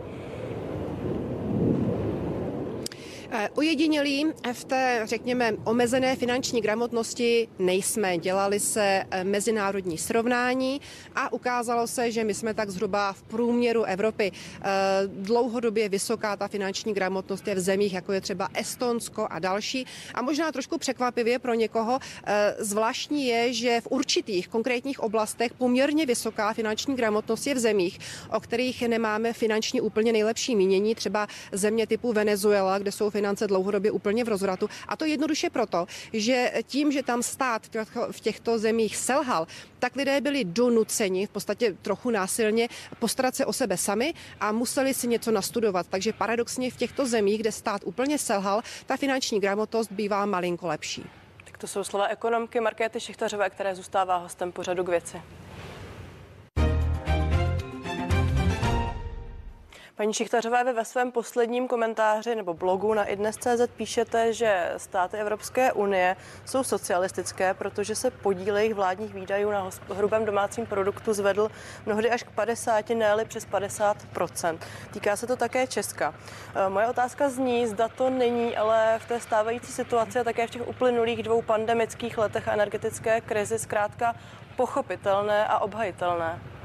Ujedinělí 3.55 4.25
eh, 4.43 4.53
v 4.53 4.63
té, 4.63 5.01
řekněme, 5.03 5.53
omezené 5.63 6.15
finanční 6.15 6.61
gramotnosti 6.61 7.47
nejsme. 7.59 8.17
Dělali 8.17 8.59
se 8.59 9.03
eh, 9.11 9.23
mezinárodní 9.23 9.97
srovnání 9.97 10.81
a 11.15 11.33
ukázalo 11.33 11.87
se, 11.87 12.11
že 12.11 12.23
my 12.23 12.33
jsme 12.33 12.53
tak 12.53 12.69
zhruba 12.69 13.13
v 13.13 13.23
průměru 13.23 13.83
Evropy. 13.83 14.31
Eh, 14.31 14.67
dlouhodobě 15.07 15.89
vysoká 15.89 16.35
ta 16.35 16.47
finanční 16.47 16.93
gramotnost 16.93 17.47
je 17.47 17.55
v 17.55 17.59
zemích, 17.59 17.93
jako 17.93 18.13
je 18.13 18.21
třeba 18.21 18.49
Estonsko 18.53 19.27
a 19.29 19.39
další. 19.39 19.85
A 20.13 20.21
možná 20.21 20.51
trošku 20.51 20.77
překvapivě 20.77 21.39
pro 21.39 21.53
někoho 21.53 21.99
zvláštní 22.59 23.27
je, 23.27 23.53
že 23.53 23.81
v 23.81 23.87
určitých 23.89 24.47
konkrétních 24.47 24.99
oblastech 24.99 25.53
poměrně 25.53 26.05
vysoká 26.05 26.53
finanční 26.53 26.95
gramotnost 26.95 27.47
je 27.47 27.55
v 27.55 27.59
zemích, 27.59 27.99
o 28.31 28.39
kterých 28.39 28.81
nemáme 28.87 29.33
finančně 29.33 29.81
úplně 29.81 30.11
nejlepší 30.11 30.55
mínění, 30.55 30.95
třeba 30.95 31.27
země 31.51 31.87
typu 31.87 32.13
Venezuela, 32.13 32.79
kde 32.79 32.91
jsou 32.91 33.09
finanční 33.09 33.26
finance 33.27 33.47
dlouhodobě 33.47 33.91
úplně 33.91 34.23
v 34.23 34.27
rozvratu. 34.27 34.69
A 34.87 34.95
to 34.95 35.05
jednoduše 35.05 35.49
proto, 35.49 35.85
že 36.13 36.51
tím, 36.63 36.91
že 36.91 37.03
tam 37.03 37.23
stát 37.23 37.61
v 38.11 38.19
těchto 38.19 38.59
zemích 38.59 38.95
selhal, 38.95 39.47
tak 39.79 39.95
lidé 39.95 40.21
byli 40.21 40.43
donuceni 40.43 41.25
v 41.25 41.29
podstatě 41.29 41.75
trochu 41.81 42.09
násilně 42.09 42.69
postarat 42.99 43.35
se 43.35 43.45
o 43.45 43.53
sebe 43.53 43.77
sami 43.77 44.13
a 44.39 44.51
museli 44.51 44.93
si 44.93 45.07
něco 45.07 45.31
nastudovat. 45.31 45.87
Takže 45.89 46.13
paradoxně 46.13 46.71
v 46.71 46.77
těchto 46.77 47.05
zemích, 47.05 47.39
kde 47.39 47.51
stát 47.51 47.81
úplně 47.85 48.17
selhal, 48.17 48.61
ta 48.85 48.97
finanční 48.97 49.39
gramotnost 49.39 49.91
bývá 49.91 50.25
malinko 50.25 50.67
lepší. 50.67 51.03
Tak 51.43 51.57
to 51.57 51.67
jsou 51.67 51.83
slova 51.83 52.07
ekonomky 52.07 52.59
Markéty 52.59 52.99
Šichtařové, 52.99 53.49
které 53.49 53.75
zůstává 53.75 54.17
hostem 54.17 54.51
pořadu 54.51 54.83
k 54.83 54.89
věci. 54.89 55.21
Paní 59.97 60.13
Šichtařová, 60.13 60.63
vy 60.63 60.73
ve 60.73 60.85
svém 60.85 61.11
posledním 61.11 61.67
komentáři 61.67 62.35
nebo 62.35 62.53
blogu 62.53 62.93
na 62.93 63.05
idnes.cz 63.05 63.67
píšete, 63.77 64.33
že 64.33 64.73
státy 64.77 65.17
Evropské 65.17 65.71
unie 65.71 66.15
jsou 66.45 66.63
socialistické, 66.63 67.53
protože 67.53 67.95
se 67.95 68.11
podíl 68.11 68.57
jejich 68.57 68.73
vládních 68.73 69.13
výdajů 69.13 69.51
na 69.51 69.69
hrubém 69.93 70.25
domácím 70.25 70.65
produktu 70.65 71.13
zvedl 71.13 71.51
mnohdy 71.85 72.11
až 72.11 72.23
k 72.23 72.31
50, 72.31 72.89
ne 72.89 73.25
přes 73.25 73.47
50% 73.47 74.57
Týká 74.91 75.15
se 75.15 75.27
to 75.27 75.35
také 75.35 75.67
Česka. 75.67 76.13
E, 76.55 76.69
moje 76.69 76.87
otázka 76.87 77.29
zní, 77.29 77.67
zda 77.67 77.87
to 77.87 78.09
není, 78.09 78.57
ale 78.57 78.99
v 78.99 79.07
té 79.07 79.19
stávající 79.19 79.71
situaci 79.71 80.19
a 80.19 80.23
také 80.23 80.47
v 80.47 80.51
těch 80.51 80.67
uplynulých 80.67 81.23
dvou 81.23 81.41
pandemických 81.41 82.17
letech 82.17 82.47
energetické 82.47 83.21
krizi 83.21 83.59
zkrátka 83.59 84.15
pochopitelné 84.55 85.47
a 85.47 85.59
obhajitelné. 85.59 86.56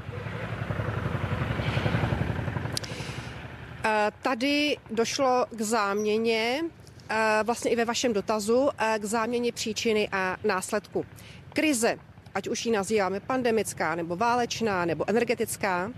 Tady 4.21 4.77
došlo 4.91 5.45
k 5.51 5.61
záměně, 5.61 6.61
eh, 7.09 7.39
vlastně 7.43 7.71
i 7.71 7.75
ve 7.75 7.85
vašem 7.85 8.13
dotazu, 8.13 8.69
eh, 8.77 8.99
k 8.99 9.05
záměně 9.05 9.51
příčiny 9.51 10.09
a 10.11 10.37
následku. 10.43 11.05
Krize, 11.53 11.97
ať 12.35 12.47
už 12.47 12.65
ji 12.65 12.71
nazýváme 12.71 13.19
pandemická, 13.19 13.95
nebo 13.95 14.15
válečná, 14.15 14.85
nebo 14.85 15.09
energetická, 15.09 15.91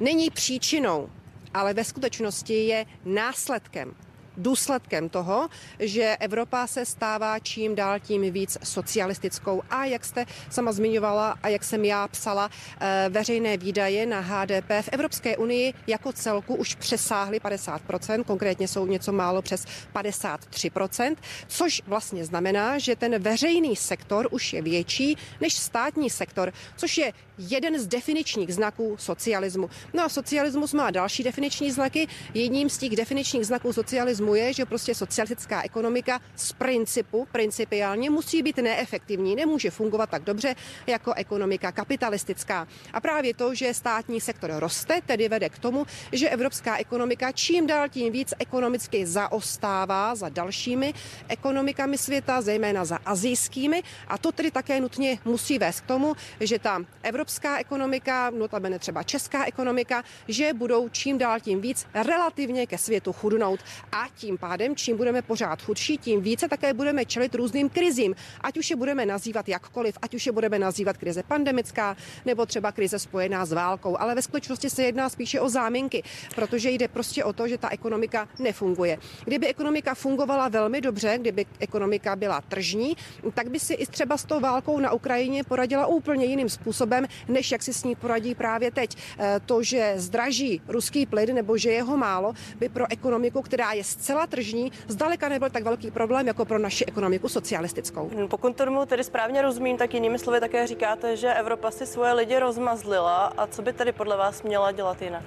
není 0.00 0.30
příčinou, 0.30 1.10
ale 1.54 1.74
ve 1.74 1.84
skutečnosti 1.84 2.66
je 2.66 2.86
následkem 3.04 3.94
důsledkem 4.38 5.08
toho, 5.08 5.48
že 5.78 6.16
Evropa 6.20 6.66
se 6.66 6.84
stává 6.84 7.38
čím 7.38 7.74
dál 7.74 8.00
tím 8.00 8.32
víc 8.32 8.58
socialistickou. 8.64 9.62
A 9.70 9.84
jak 9.84 10.04
jste 10.04 10.26
sama 10.50 10.72
zmiňovala 10.72 11.38
a 11.42 11.48
jak 11.48 11.64
jsem 11.64 11.84
já 11.84 12.08
psala, 12.08 12.50
eh, 12.80 13.06
veřejné 13.08 13.56
výdaje 13.56 14.06
na 14.06 14.20
HDP 14.20 14.82
v 14.82 14.88
Evropské 14.92 15.36
unii 15.36 15.74
jako 15.86 16.12
celku 16.12 16.54
už 16.54 16.74
přesáhly 16.74 17.40
50%, 17.40 18.24
konkrétně 18.24 18.68
jsou 18.68 18.86
něco 18.86 19.12
málo 19.12 19.42
přes 19.42 19.66
53%, 19.92 21.16
což 21.48 21.82
vlastně 21.86 22.24
znamená, 22.24 22.78
že 22.78 22.96
ten 22.96 23.22
veřejný 23.22 23.76
sektor 23.76 24.28
už 24.30 24.52
je 24.52 24.62
větší 24.62 25.16
než 25.40 25.54
státní 25.54 26.10
sektor, 26.10 26.52
což 26.76 26.98
je 26.98 27.12
jeden 27.38 27.80
z 27.80 27.86
definičních 27.86 28.54
znaků 28.54 28.96
socialismu. 28.98 29.70
No 29.94 30.04
a 30.04 30.08
socialismus 30.08 30.72
má 30.72 30.90
další 30.90 31.22
definiční 31.22 31.70
znaky. 31.70 32.08
Jedním 32.34 32.70
z 32.70 32.78
těch 32.78 32.96
definičních 32.96 33.46
znaků 33.46 33.72
socialismu 33.72 34.27
je, 34.34 34.52
že 34.52 34.64
prostě 34.64 34.94
socialistická 34.94 35.62
ekonomika 35.62 36.20
z 36.36 36.52
principu, 36.52 37.28
principiálně 37.32 38.10
musí 38.10 38.42
být 38.42 38.56
neefektivní, 38.56 39.36
nemůže 39.36 39.70
fungovat 39.70 40.10
tak 40.10 40.22
dobře 40.22 40.54
jako 40.86 41.14
ekonomika 41.14 41.72
kapitalistická. 41.72 42.68
A 42.92 43.00
právě 43.00 43.34
to, 43.34 43.54
že 43.54 43.74
státní 43.74 44.20
sektor 44.20 44.50
roste, 44.56 45.00
tedy 45.06 45.28
vede 45.28 45.48
k 45.48 45.58
tomu, 45.58 45.86
že 46.12 46.28
evropská 46.28 46.76
ekonomika 46.76 47.32
čím 47.32 47.66
dál 47.66 47.88
tím 47.88 48.12
víc 48.12 48.34
ekonomicky 48.38 49.06
zaostává 49.06 50.14
za 50.14 50.28
dalšími 50.28 50.94
ekonomikami 51.28 51.98
světa, 51.98 52.40
zejména 52.40 52.84
za 52.84 52.98
azijskými. 53.04 53.82
A 54.08 54.18
to 54.18 54.32
tedy 54.32 54.50
také 54.50 54.80
nutně 54.80 55.18
musí 55.24 55.58
vést 55.58 55.80
k 55.80 55.86
tomu, 55.86 56.14
že 56.40 56.58
ta 56.58 56.84
evropská 57.02 57.58
ekonomika, 57.58 58.30
notabene 58.30 58.78
třeba 58.78 59.02
česká 59.02 59.44
ekonomika, 59.44 60.04
že 60.28 60.52
budou 60.52 60.88
čím 60.88 61.18
dál 61.18 61.40
tím 61.40 61.60
víc 61.60 61.86
relativně 61.94 62.66
ke 62.66 62.78
světu 62.78 63.12
chudnout 63.12 63.60
a 63.92 64.06
tím 64.18 64.38
pádem, 64.38 64.76
čím 64.76 64.96
budeme 64.96 65.22
pořád 65.22 65.62
chudší, 65.62 65.98
tím 65.98 66.20
více 66.20 66.48
také 66.48 66.74
budeme 66.74 67.04
čelit 67.04 67.34
různým 67.34 67.68
krizím, 67.68 68.14
ať 68.40 68.58
už 68.58 68.70
je 68.70 68.76
budeme 68.76 69.06
nazývat 69.06 69.48
jakkoliv, 69.48 69.98
ať 70.02 70.14
už 70.14 70.26
je 70.26 70.32
budeme 70.32 70.58
nazývat 70.58 70.96
krize 70.96 71.22
pandemická 71.22 71.96
nebo 72.26 72.46
třeba 72.46 72.72
krize 72.72 72.98
spojená 72.98 73.46
s 73.46 73.52
válkou, 73.52 73.96
ale 74.00 74.14
ve 74.14 74.22
skutečnosti 74.22 74.70
se 74.70 74.82
jedná 74.82 75.08
spíše 75.08 75.40
o 75.40 75.48
záminky, 75.48 76.02
protože 76.34 76.70
jde 76.70 76.88
prostě 76.88 77.24
o 77.24 77.32
to, 77.32 77.48
že 77.48 77.58
ta 77.58 77.68
ekonomika 77.68 78.28
nefunguje. 78.38 78.98
Kdyby 79.24 79.46
ekonomika 79.46 79.94
fungovala 79.94 80.48
velmi 80.48 80.80
dobře, 80.80 81.18
kdyby 81.20 81.46
ekonomika 81.58 82.16
byla 82.16 82.40
tržní, 82.40 82.96
tak 83.34 83.50
by 83.50 83.60
si 83.60 83.74
i 83.74 83.86
třeba 83.86 84.16
s 84.16 84.24
tou 84.24 84.40
válkou 84.40 84.80
na 84.80 84.92
Ukrajině 84.92 85.44
poradila 85.44 85.86
úplně 85.86 86.26
jiným 86.26 86.48
způsobem, 86.48 87.06
než 87.28 87.52
jak 87.52 87.62
si 87.62 87.72
s 87.72 87.84
ní 87.84 87.94
poradí 87.94 88.34
právě 88.34 88.70
teď. 88.70 88.96
Eh, 89.18 89.40
to, 89.46 89.62
že 89.62 89.94
zdraží 89.96 90.60
ruský 90.68 91.06
plyn 91.06 91.34
nebo 91.34 91.58
že 91.58 91.70
jeho 91.70 91.96
málo, 91.96 92.32
by 92.58 92.68
pro 92.68 92.84
ekonomiku, 92.90 93.42
která 93.42 93.72
je 93.72 93.84
zcela 93.84 94.07
tržní, 94.26 94.72
zdaleka 94.88 95.28
nebyl 95.28 95.50
tak 95.50 95.62
velký 95.62 95.90
problém 95.90 96.26
jako 96.26 96.44
pro 96.44 96.58
naši 96.58 96.84
ekonomiku 96.84 97.28
socialistickou. 97.28 98.10
Hmm, 98.14 98.28
pokud 98.28 98.56
tomu 98.56 98.86
tedy 98.86 99.04
správně 99.04 99.42
rozumím, 99.42 99.76
tak 99.76 99.94
jinými 99.94 100.18
slovy 100.18 100.40
také 100.40 100.66
říkáte, 100.66 101.16
že 101.16 101.34
Evropa 101.34 101.70
si 101.70 101.86
svoje 101.86 102.12
lidi 102.12 102.38
rozmazlila 102.38 103.32
a 103.36 103.46
co 103.46 103.62
by 103.62 103.72
tedy 103.72 103.92
podle 103.92 104.16
vás 104.16 104.42
měla 104.42 104.72
dělat 104.72 105.02
jinak? 105.02 105.22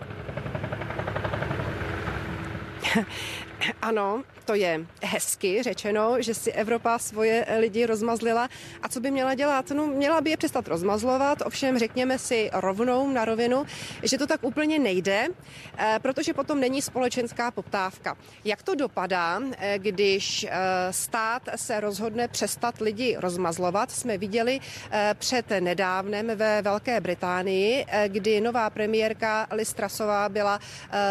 Ano, 3.81 4.23
to 4.45 4.55
je 4.55 4.85
hezky 5.03 5.63
řečeno, 5.63 6.21
že 6.21 6.33
si 6.33 6.51
Evropa 6.51 6.99
svoje 6.99 7.45
lidi 7.59 7.85
rozmazlila. 7.85 8.49
A 8.83 8.87
co 8.87 8.99
by 8.99 9.11
měla 9.11 9.33
dělat? 9.33 9.69
No, 9.69 9.87
měla 9.87 10.21
by 10.21 10.29
je 10.29 10.37
přestat 10.37 10.67
rozmazlovat, 10.67 11.41
ovšem 11.45 11.79
řekněme 11.79 12.19
si 12.19 12.49
rovnou 12.53 13.09
na 13.09 13.25
rovinu, 13.25 13.65
že 14.03 14.17
to 14.17 14.27
tak 14.27 14.43
úplně 14.43 14.79
nejde, 14.79 15.27
eh, 15.77 15.99
protože 16.01 16.33
potom 16.33 16.59
není 16.59 16.81
společenská 16.81 17.51
poptávka. 17.51 18.17
Jak 18.45 18.63
to 18.63 18.75
dopadá, 18.75 19.39
eh, 19.57 19.79
když 19.79 20.43
eh, 20.43 20.51
stát 20.91 21.43
se 21.55 21.79
rozhodne 21.79 22.27
přestat 22.27 22.81
lidi 22.81 23.15
rozmazlovat? 23.19 23.91
Jsme 23.91 24.17
viděli 24.17 24.59
před 25.13 25.45
nedávnem 25.59 26.31
ve 26.35 26.61
Velké 26.61 27.01
Británii, 27.01 27.85
kdy 28.07 28.41
nová 28.41 28.69
premiérka 28.69 29.47
Listrasová 29.51 30.29
byla 30.29 30.59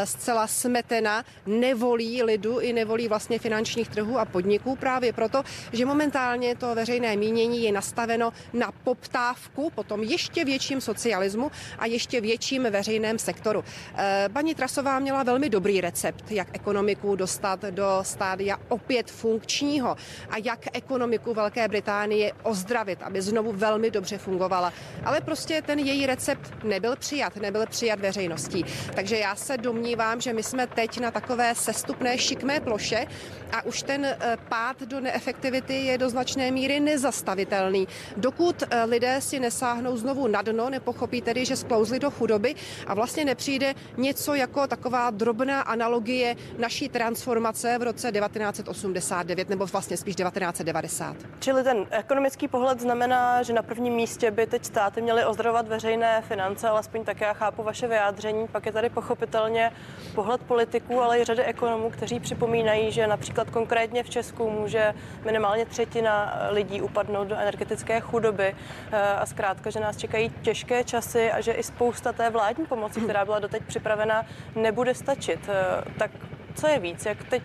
zcela 0.05 0.47
smetena 0.47 1.25
nevolí 1.47 2.23
lidu 2.41 2.59
i 2.59 2.73
nevolí 2.73 3.09
vlastně 3.09 3.21
vlastně 3.21 3.39
finančních 3.39 3.89
trhů 3.89 4.19
a 4.19 4.25
podniků 4.25 4.77
právě 4.77 5.13
proto, 5.13 5.43
že 5.73 5.87
momentálně 5.87 6.57
to 6.57 6.75
veřejné 6.75 7.17
mínění 7.17 7.63
je 7.63 7.73
nastaveno 7.73 8.33
na 8.53 8.73
poptávku, 8.85 9.71
potom 9.75 10.03
ještě 10.03 10.45
větším 10.45 10.81
socialismu 10.81 11.51
a 11.79 11.87
ještě 11.87 12.21
větším 12.21 12.63
veřejném 12.71 13.19
sektoru. 13.19 13.65
Eh, 13.95 14.29
paní 14.33 14.55
Trasová 14.55 14.99
měla 14.99 15.23
velmi 15.23 15.51
dobrý 15.51 15.81
recept, 15.81 16.33
jak 16.33 16.49
ekonomiku 16.53 17.17
dostat 17.17 17.61
do 17.71 18.01
stádia 18.03 18.57
opět 18.69 19.11
funkčního 19.11 19.97
a 20.31 20.37
jak 20.45 20.77
ekonomiku 20.77 21.35
Velké 21.35 21.69
Británie 21.69 22.33
ozdravit, 22.43 23.03
aby 23.03 23.23
znovu 23.23 23.53
velmi 23.53 23.91
dobře 23.91 24.19
fungovala. 24.19 24.73
Ale 25.05 25.21
prostě 25.21 25.63
ten 25.63 25.79
její 25.79 26.07
recept 26.07 26.65
nebyl 26.65 26.97
přijat, 26.97 27.37
nebyl 27.37 27.67
přijat 27.67 28.01
veřejností. 28.01 28.65
Takže 28.95 29.17
já 29.17 29.37
se 29.37 29.59
domnívám, 29.59 30.21
že 30.21 30.33
my 30.33 30.43
jsme 30.43 30.67
teď 30.67 31.01
na 31.01 31.11
takové 31.11 31.55
sestupné 31.55 32.19
šikmé 32.31 32.61
ploše, 32.61 33.07
a 33.53 33.63
už 33.67 33.83
ten 33.83 34.05
eh, 34.05 34.37
pád 34.49 34.83
do 34.83 35.01
neefektivity 35.01 35.75
je 35.75 35.99
do 35.99 36.11
značné 36.11 36.51
míry 36.51 36.81
nezastavitelný. 36.81 37.89
Dokud 38.17 38.63
eh, 38.63 38.85
lidé 38.85 39.21
si 39.21 39.41
nesáhnou 39.41 39.97
znovu 39.97 40.27
na 40.27 40.43
dno, 40.43 40.71
nepochopí 40.71 41.23
tedy, 41.23 41.45
že 41.45 41.57
sklouzli 41.57 41.99
do 41.99 42.11
chudoby 42.11 42.55
a 42.87 42.95
vlastně 42.95 43.25
nepřijde 43.25 43.75
něco 43.97 44.35
jako 44.35 44.67
taková 44.67 45.11
drobná 45.11 45.61
analogie 45.61 46.37
naší 46.59 46.89
transformace 46.89 47.79
v 47.79 47.83
roce 47.83 48.13
1989 48.13 49.49
nebo 49.49 49.67
vlastně 49.67 49.97
spíš 49.97 50.17
1990. 50.17 51.17
Čili 51.41 51.65
ten 51.65 51.87
ekonomický 51.91 52.49
pohled 52.49 52.81
znamená, 52.81 53.43
že 53.43 53.53
na 53.53 53.63
prvním 53.63 53.95
místě 53.95 54.31
by 54.31 54.47
teď 54.47 54.65
státy 54.65 55.03
měly 55.03 55.25
ozdravovat 55.25 55.69
veřejné 55.69 56.23
finance, 56.29 56.69
alespoň 56.69 57.05
tak 57.05 57.21
já 57.21 57.33
chápu 57.33 57.63
vaše 57.63 57.89
vyjádření. 57.89 58.49
Pak 58.49 58.67
je 58.67 58.73
tady 58.73 58.89
pochopitelně 58.89 59.73
pohled 60.15 60.41
politiků, 60.41 61.01
ale 61.01 61.21
i 61.21 61.25
řady 61.25 61.43
ekonomů, 61.43 61.91
kteří 61.91 62.20
připomínají, 62.21 62.93
že 62.93 63.07
například 63.07 63.51
konkrétně 63.51 64.03
v 64.03 64.11
Česku 64.11 64.51
může 64.51 64.95
minimálně 65.25 65.67
třetina 65.67 66.39
lidí 66.51 66.83
upadnout 66.83 67.29
do 67.29 67.37
energetické 67.37 68.01
chudoby 68.01 68.55
eh, 68.93 68.97
a 68.97 69.27
zkrátka, 69.27 69.71
že 69.71 69.81
nás 69.81 69.97
čekají 69.97 70.33
těžké 70.43 70.85
časy 70.85 71.33
a 71.33 71.41
že 71.41 71.53
i 71.53 71.63
spousta 71.63 72.13
té 72.13 72.31
vládní 72.31 72.67
pomoci, 72.67 73.01
která 73.01 73.25
byla 73.25 73.39
doteď 73.39 73.63
připravena, 73.63 74.27
nebude 74.57 74.95
stačit. 74.95 75.41
Eh, 75.49 75.85
tak 75.99 76.11
co 76.55 76.67
je 76.67 76.79
víc, 76.79 77.07
jak 77.07 77.25
teď 77.25 77.43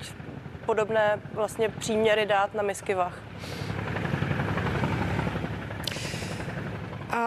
podobné 0.66 1.20
vlastně 1.34 1.70
příměry 1.70 2.26
dát 2.26 2.54
na 2.54 2.64
misky 2.64 2.94
vach? 2.94 3.25
Uh, 7.16 7.22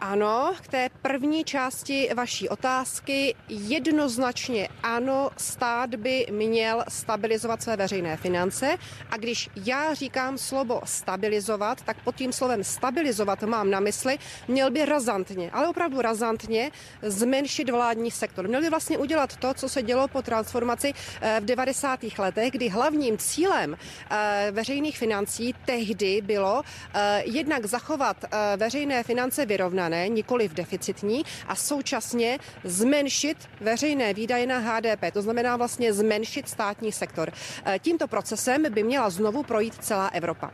ano, 0.00 0.54
k 0.62 0.68
té 0.68 0.88
první 1.02 1.44
části 1.44 2.10
vaší 2.14 2.48
otázky 2.48 3.34
jednoznačně 3.48 4.68
ano, 4.82 5.30
stát 5.36 5.94
by 5.94 6.26
měl 6.30 6.84
stabilizovat 6.88 7.62
své 7.62 7.76
veřejné 7.76 8.16
finance 8.16 8.76
a 9.10 9.16
když 9.16 9.50
já 9.64 9.94
říkám 9.94 10.38
slovo 10.38 10.80
stabilizovat, 10.84 11.82
tak 11.82 11.96
pod 12.04 12.16
tím 12.16 12.32
slovem 12.32 12.64
stabilizovat 12.64 13.42
mám 13.42 13.70
na 13.70 13.80
mysli, 13.80 14.18
měl 14.48 14.70
by 14.70 14.84
razantně, 14.84 15.50
ale 15.50 15.68
opravdu 15.68 16.00
razantně 16.00 16.70
zmenšit 17.02 17.70
vládní 17.70 18.10
sektor. 18.10 18.48
Měl 18.48 18.60
by 18.60 18.70
vlastně 18.70 18.98
udělat 18.98 19.36
to, 19.36 19.54
co 19.54 19.68
se 19.68 19.82
dělo 19.82 20.08
po 20.08 20.22
transformaci 20.22 20.92
eh, 21.20 21.40
v 21.40 21.44
90. 21.44 22.00
letech, 22.18 22.50
kdy 22.50 22.68
hlavním 22.68 23.18
cílem 23.18 23.76
eh, 24.10 24.48
veřejných 24.50 24.98
financí 24.98 25.54
tehdy 25.64 26.22
bylo 26.22 26.62
eh, 26.94 27.22
jednak 27.26 27.64
zachovat 27.64 28.24
veřejné 28.56 29.02
finance 29.02 29.33
finance 29.34 29.46
vyrovnané, 29.46 30.08
nikoli 30.08 30.48
v 30.48 30.54
deficitní 30.54 31.24
a 31.48 31.54
současně 31.54 32.38
zmenšit 32.64 33.36
veřejné 33.60 34.14
výdaje 34.14 34.46
na 34.46 34.58
HDP, 34.58 35.12
to 35.12 35.22
znamená 35.22 35.56
vlastně 35.56 35.92
zmenšit 35.92 36.48
státní 36.48 36.92
sektor. 36.92 37.32
E, 37.66 37.78
tímto 37.78 38.06
procesem 38.08 38.62
by 38.70 38.82
měla 38.82 39.10
znovu 39.10 39.42
projít 39.42 39.74
celá 39.74 40.08
Evropa. 40.08 40.50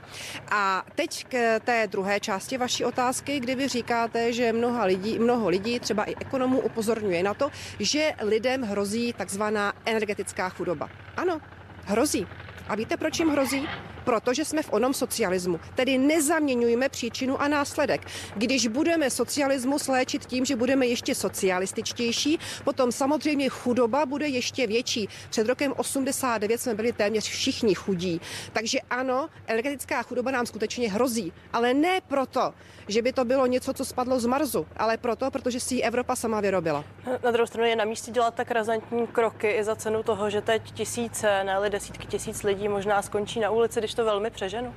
A 0.50 0.84
teď 0.94 1.24
k 1.28 1.60
té 1.60 1.86
druhé 1.86 2.20
části 2.20 2.58
vaší 2.58 2.84
otázky, 2.84 3.40
kdy 3.40 3.54
vy 3.54 3.68
říkáte, 3.68 4.32
že 4.32 4.52
mnoha 4.52 4.84
lidí, 4.84 5.18
mnoho 5.18 5.48
lidí, 5.48 5.80
třeba 5.80 6.04
i 6.04 6.14
ekonomů, 6.20 6.60
upozorňuje 6.60 7.22
na 7.22 7.34
to, 7.34 7.50
že 7.80 8.12
lidem 8.20 8.62
hrozí 8.62 9.12
takzvaná 9.12 9.72
energetická 9.84 10.48
chudoba. 10.48 10.88
Ano, 11.16 11.40
hrozí. 11.84 12.26
A 12.68 12.74
víte, 12.74 12.96
proč 12.96 13.18
jim 13.18 13.28
hrozí? 13.28 13.68
Protože 14.10 14.44
jsme 14.44 14.62
v 14.62 14.72
onom 14.72 14.94
socialismu. 14.94 15.60
Tedy 15.74 15.98
nezaměňujeme 15.98 16.88
příčinu 16.88 17.40
a 17.40 17.48
následek. 17.48 18.06
Když 18.36 18.66
budeme 18.66 19.10
socialismus 19.10 19.88
léčit 19.88 20.26
tím, 20.26 20.44
že 20.44 20.56
budeme 20.56 20.86
ještě 20.86 21.14
socialističtější, 21.14 22.38
potom 22.64 22.92
samozřejmě 22.92 23.48
chudoba 23.48 24.06
bude 24.06 24.26
ještě 24.26 24.66
větší. 24.66 25.08
Před 25.30 25.46
rokem 25.46 25.74
89 25.76 26.60
jsme 26.60 26.74
byli 26.74 26.92
téměř 26.92 27.24
všichni 27.24 27.74
chudí. 27.74 28.20
Takže 28.52 28.78
ano, 28.90 29.28
energetická 29.46 30.02
chudoba 30.02 30.30
nám 30.30 30.46
skutečně 30.46 30.90
hrozí, 30.90 31.32
ale 31.52 31.74
ne 31.74 32.00
proto, 32.08 32.54
že 32.88 33.02
by 33.02 33.12
to 33.12 33.24
bylo 33.24 33.46
něco, 33.46 33.74
co 33.74 33.84
spadlo 33.84 34.20
z 34.20 34.26
Marsu, 34.26 34.66
ale 34.76 34.96
proto, 34.96 35.30
protože 35.30 35.60
si 35.60 35.74
ji 35.74 35.82
Evropa 35.82 36.16
sama 36.16 36.40
vyrobila. 36.40 36.84
Na 37.22 37.30
druhou 37.30 37.46
stranu 37.46 37.68
je 37.68 37.76
na 37.76 37.84
místě 37.84 38.10
dělat 38.10 38.34
tak 38.34 38.50
razantní 38.50 39.06
kroky 39.06 39.50
i 39.50 39.64
za 39.64 39.76
cenu 39.76 40.02
toho, 40.02 40.30
že 40.30 40.40
teď 40.40 40.72
tisíce, 40.72 41.44
ne 41.44 41.70
desítky 41.70 42.06
tisíc 42.06 42.42
lidí 42.42 42.68
možná 42.68 43.02
skončí 43.02 43.40
na 43.40 43.50
ulici, 43.50 43.80
když 43.80 43.94
to 43.94 43.99
velmi 44.04 44.30
přeženu? 44.30 44.74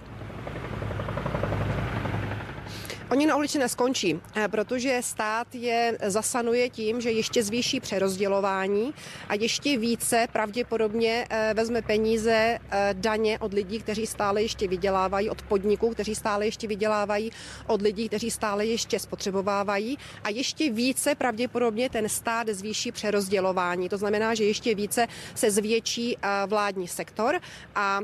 Oni 3.13 3.25
na 3.25 3.35
ulici 3.35 3.59
neskončí, 3.59 4.21
eh, 4.35 4.47
protože 4.47 4.99
stát 5.03 5.55
je 5.55 5.97
zasanuje 6.05 6.69
tím, 6.69 7.01
že 7.01 7.11
ještě 7.11 7.43
zvýší 7.43 7.79
přerozdělování 7.79 8.93
a 9.29 9.33
ještě 9.33 9.77
více 9.77 10.27
pravděpodobně 10.31 11.27
eh, 11.29 11.53
vezme 11.53 11.81
peníze 11.81 12.33
eh, 12.33 12.89
daně 12.93 13.39
od 13.39 13.53
lidí, 13.53 13.79
kteří 13.79 14.07
stále 14.07 14.41
ještě 14.41 14.67
vydělávají, 14.67 15.29
od 15.29 15.41
podniků, 15.41 15.89
kteří 15.89 16.15
stále 16.15 16.45
ještě 16.45 16.67
vydělávají, 16.67 17.31
od 17.67 17.81
lidí, 17.81 18.07
kteří 18.07 18.31
stále 18.31 18.65
ještě 18.65 18.99
spotřebovávají 18.99 19.97
a 20.23 20.29
ještě 20.29 20.71
více 20.71 21.15
pravděpodobně 21.15 21.89
ten 21.89 22.09
stát 22.09 22.47
zvýší 22.49 22.91
přerozdělování. 22.91 23.89
To 23.89 23.97
znamená, 23.97 24.35
že 24.35 24.43
ještě 24.43 24.75
více 24.75 25.07
se 25.35 25.51
zvětší 25.51 26.17
vládní 26.47 26.87
sektor 26.87 27.39
a 27.75 27.99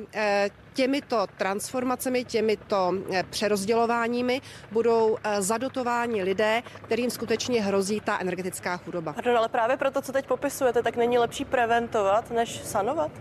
těmito 0.74 1.28
transformacemi, 1.38 2.24
těmito 2.24 2.94
eh, 3.14 3.24
přerozdělováními 3.30 4.42
budou 4.72 5.18
eh, 5.24 5.42
zadotováni 5.42 6.24
lidé, 6.24 6.64
kterým 6.82 7.10
skutečně 7.10 7.62
hrozí 7.62 8.02
ta 8.02 8.20
energetická 8.20 8.78
chudoba. 8.78 9.14
Pardon, 9.14 9.38
ale 9.38 9.50
právě 9.50 9.78
proto, 9.78 10.02
co 10.02 10.12
teď 10.12 10.28
popisujete, 10.28 10.84
tak 10.84 10.96
není 10.96 11.18
lepší 11.18 11.46
preventovat, 11.46 12.32
než 12.32 12.62
sanovat? 12.64 13.12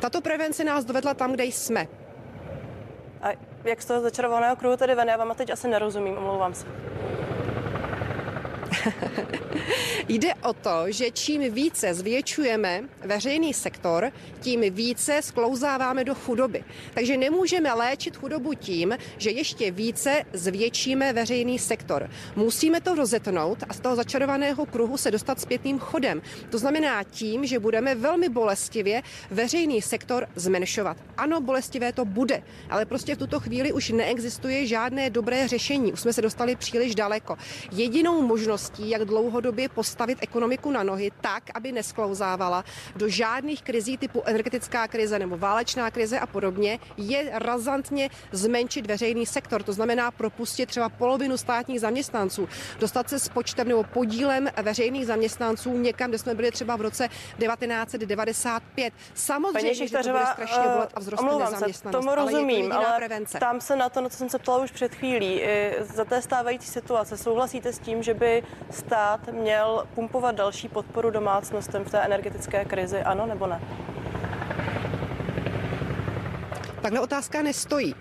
Tato 0.00 0.20
prevence 0.20 0.64
nás 0.64 0.84
dovedla 0.84 1.14
tam, 1.14 1.32
kde 1.32 1.44
jsme. 1.44 1.86
A 3.22 3.28
jak 3.64 3.82
z 3.82 3.84
toho 3.84 4.00
začarovaného 4.00 4.56
kruhu 4.56 4.76
tedy 4.76 4.94
ven? 4.94 5.08
Já 5.08 5.16
vám 5.16 5.34
teď 5.34 5.50
asi 5.50 5.68
nerozumím, 5.68 6.18
omlouvám 6.18 6.54
se. 6.54 6.66
Jde 10.08 10.34
o 10.34 10.52
to, 10.52 10.84
že 10.86 11.10
čím 11.10 11.54
více 11.54 11.94
zvětšujeme 11.94 12.82
veřejný 13.04 13.54
sektor, 13.54 14.12
tím 14.40 14.60
více 14.74 15.22
sklouzáváme 15.22 16.04
do 16.04 16.14
chudoby. 16.14 16.64
Takže 16.94 17.16
nemůžeme 17.16 17.72
léčit 17.72 18.16
chudobu 18.16 18.54
tím, 18.54 18.96
že 19.18 19.30
ještě 19.30 19.70
více 19.70 20.24
zvětšíme 20.32 21.12
veřejný 21.12 21.58
sektor. 21.58 22.10
Musíme 22.36 22.80
to 22.80 22.94
rozetnout 22.94 23.58
a 23.68 23.74
z 23.74 23.80
toho 23.80 23.96
začarovaného 23.96 24.66
kruhu 24.66 24.96
se 24.96 25.10
dostat 25.10 25.40
zpětným 25.40 25.78
chodem. 25.78 26.22
To 26.50 26.58
znamená 26.58 27.02
tím, 27.02 27.46
že 27.46 27.58
budeme 27.58 27.94
velmi 27.94 28.28
bolestivě 28.28 29.02
veřejný 29.30 29.82
sektor 29.82 30.28
zmenšovat. 30.36 30.96
Ano, 31.16 31.40
bolestivé 31.40 31.92
to 31.92 32.04
bude, 32.04 32.42
ale 32.70 32.84
prostě 32.84 33.14
v 33.14 33.18
tuto 33.18 33.40
chvíli 33.40 33.72
už 33.72 33.90
neexistuje 33.90 34.66
žádné 34.66 35.10
dobré 35.10 35.48
řešení. 35.48 35.92
Už 35.92 36.00
jsme 36.00 36.12
se 36.12 36.22
dostali 36.22 36.56
příliš 36.56 36.94
daleko. 36.94 37.36
Jedinou 37.72 38.22
možností, 38.56 38.90
jak 38.90 39.04
dlouhodobě 39.04 39.68
postavit 39.68 40.18
ekonomiku 40.20 40.70
na 40.70 40.82
nohy 40.82 41.10
tak, 41.20 41.42
aby 41.54 41.72
nesklouzávala 41.72 42.64
do 42.96 43.08
žádných 43.08 43.62
krizí 43.62 43.98
typu 43.98 44.22
energetická 44.24 44.88
krize 44.88 45.18
nebo 45.18 45.36
válečná 45.36 45.90
krize 45.90 46.18
a 46.18 46.26
podobně, 46.26 46.78
je 46.96 47.30
razantně 47.32 48.08
zmenšit 48.32 48.86
veřejný 48.86 49.26
sektor. 49.26 49.62
To 49.62 49.72
znamená 49.72 50.10
propustit 50.10 50.66
třeba 50.66 50.88
polovinu 50.88 51.36
státních 51.36 51.80
zaměstnanců, 51.80 52.48
dostat 52.80 53.08
se 53.08 53.18
s 53.18 53.28
počtem 53.28 53.68
nebo 53.68 53.84
podílem 53.84 54.48
veřejných 54.62 55.06
zaměstnanců 55.06 55.76
někam, 55.78 56.10
kde 56.10 56.18
jsme 56.18 56.34
byli 56.34 56.50
třeba 56.50 56.76
v 56.76 56.80
roce 56.80 57.08
1995. 57.08 58.94
Samozřejmě, 59.14 59.88
že 59.88 59.98
to 59.98 60.08
bude 60.08 60.26
strašně 60.32 60.64
bolet 60.72 60.90
a 60.94 61.00
vzroste 61.00 61.26
nezaměstnanost, 61.26 62.04
tomu 62.04 62.14
rozumím, 62.14 62.72
ale, 62.72 62.82
je 62.82 62.86
to 62.86 62.88
ale 62.88 62.98
prevence. 62.98 63.38
tam 63.38 63.60
se 63.60 63.76
na 63.76 63.88
to, 63.88 64.00
na 64.00 64.08
co 64.08 64.16
jsem 64.16 64.28
se 64.28 64.38
ptala 64.38 64.64
už 64.64 64.70
před 64.70 64.94
chvílí. 64.94 65.42
Za 65.80 66.04
té 66.04 66.22
stávající 66.22 66.68
situace 66.68 67.16
souhlasíte 67.16 67.72
s 67.72 67.78
tím, 67.78 68.02
že 68.02 68.14
by 68.14 68.42
stát 68.70 69.28
měl 69.32 69.86
pumpovat 69.94 70.34
další 70.34 70.68
podporu 70.68 71.10
domácnostem 71.10 71.84
v 71.84 71.90
té 71.90 72.00
energetické 72.00 72.64
krizi, 72.64 73.02
ano 73.02 73.26
nebo 73.26 73.46
ne? 73.46 73.60
Takhle 76.82 77.00
otázka 77.00 77.42
nestojí. 77.42 77.94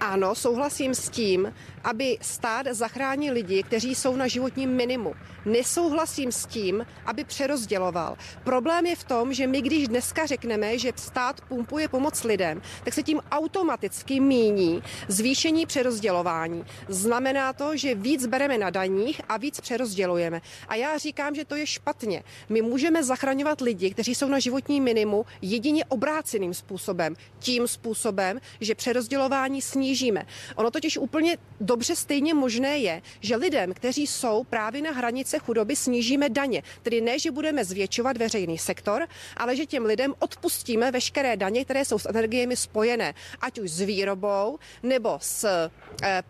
Ano, 0.00 0.34
souhlasím 0.34 0.94
s 0.94 1.08
tím, 1.08 1.52
aby 1.84 2.18
stát 2.20 2.66
zachránil 2.70 3.34
lidi, 3.34 3.62
kteří 3.62 3.94
jsou 3.94 4.16
na 4.16 4.26
životním 4.26 4.70
minimu. 4.70 5.14
Nesouhlasím 5.44 6.32
s 6.32 6.46
tím, 6.46 6.86
aby 7.06 7.24
přerozděloval. 7.24 8.16
Problém 8.44 8.86
je 8.86 8.96
v 8.96 9.04
tom, 9.04 9.34
že 9.34 9.46
my, 9.46 9.62
když 9.62 9.88
dneska 9.88 10.26
řekneme, 10.26 10.78
že 10.78 10.92
stát 10.96 11.40
pumpuje 11.40 11.88
pomoc 11.88 12.24
lidem, 12.24 12.62
tak 12.84 12.94
se 12.94 13.02
tím 13.02 13.20
automaticky 13.30 14.20
míní 14.20 14.82
zvýšení 15.08 15.66
přerozdělování. 15.66 16.64
Znamená 16.88 17.52
to, 17.52 17.76
že 17.76 17.94
víc 17.94 18.26
bereme 18.26 18.58
na 18.58 18.70
daních 18.70 19.20
a 19.28 19.36
víc 19.36 19.60
přerozdělujeme. 19.60 20.42
A 20.68 20.74
já 20.74 20.98
říkám, 20.98 21.34
že 21.34 21.44
to 21.44 21.56
je 21.56 21.66
špatně. 21.66 22.22
My 22.48 22.62
můžeme 22.62 23.04
zachraňovat 23.04 23.60
lidi, 23.60 23.90
kteří 23.90 24.14
jsou 24.14 24.28
na 24.28 24.38
životním 24.38 24.84
minimu, 24.84 25.26
jedině 25.42 25.84
obráceným 25.84 26.54
způsobem. 26.54 27.16
Tím 27.38 27.68
způsobem, 27.68 28.40
že 28.60 28.74
přerozdělování 28.74 29.62
snížíme. 29.84 30.26
Ono 30.56 30.70
totiž 30.70 30.98
úplně 30.98 31.36
do 31.60 31.74
dobře 31.74 31.96
stejně 31.96 32.34
možné 32.34 32.78
je, 32.78 33.02
že 33.20 33.36
lidem, 33.36 33.74
kteří 33.74 34.06
jsou 34.06 34.44
právě 34.44 34.82
na 34.82 34.90
hranice 34.90 35.38
chudoby, 35.38 35.76
snížíme 35.76 36.28
daně. 36.30 36.62
Tedy 36.82 37.00
ne, 37.00 37.18
že 37.18 37.30
budeme 37.34 37.64
zvětšovat 37.64 38.16
veřejný 38.16 38.58
sektor, 38.58 39.06
ale 39.36 39.56
že 39.56 39.66
těm 39.66 39.84
lidem 39.84 40.14
odpustíme 40.18 40.90
veškeré 40.94 41.36
daně, 41.36 41.64
které 41.64 41.84
jsou 41.84 41.98
s 41.98 42.08
energiemi 42.08 42.56
spojené, 42.56 43.14
ať 43.40 43.58
už 43.58 43.70
s 43.70 43.80
výrobou 43.80 44.58
nebo 44.82 45.18
s 45.18 45.44
e, 45.44 45.70
e, 46.02 46.22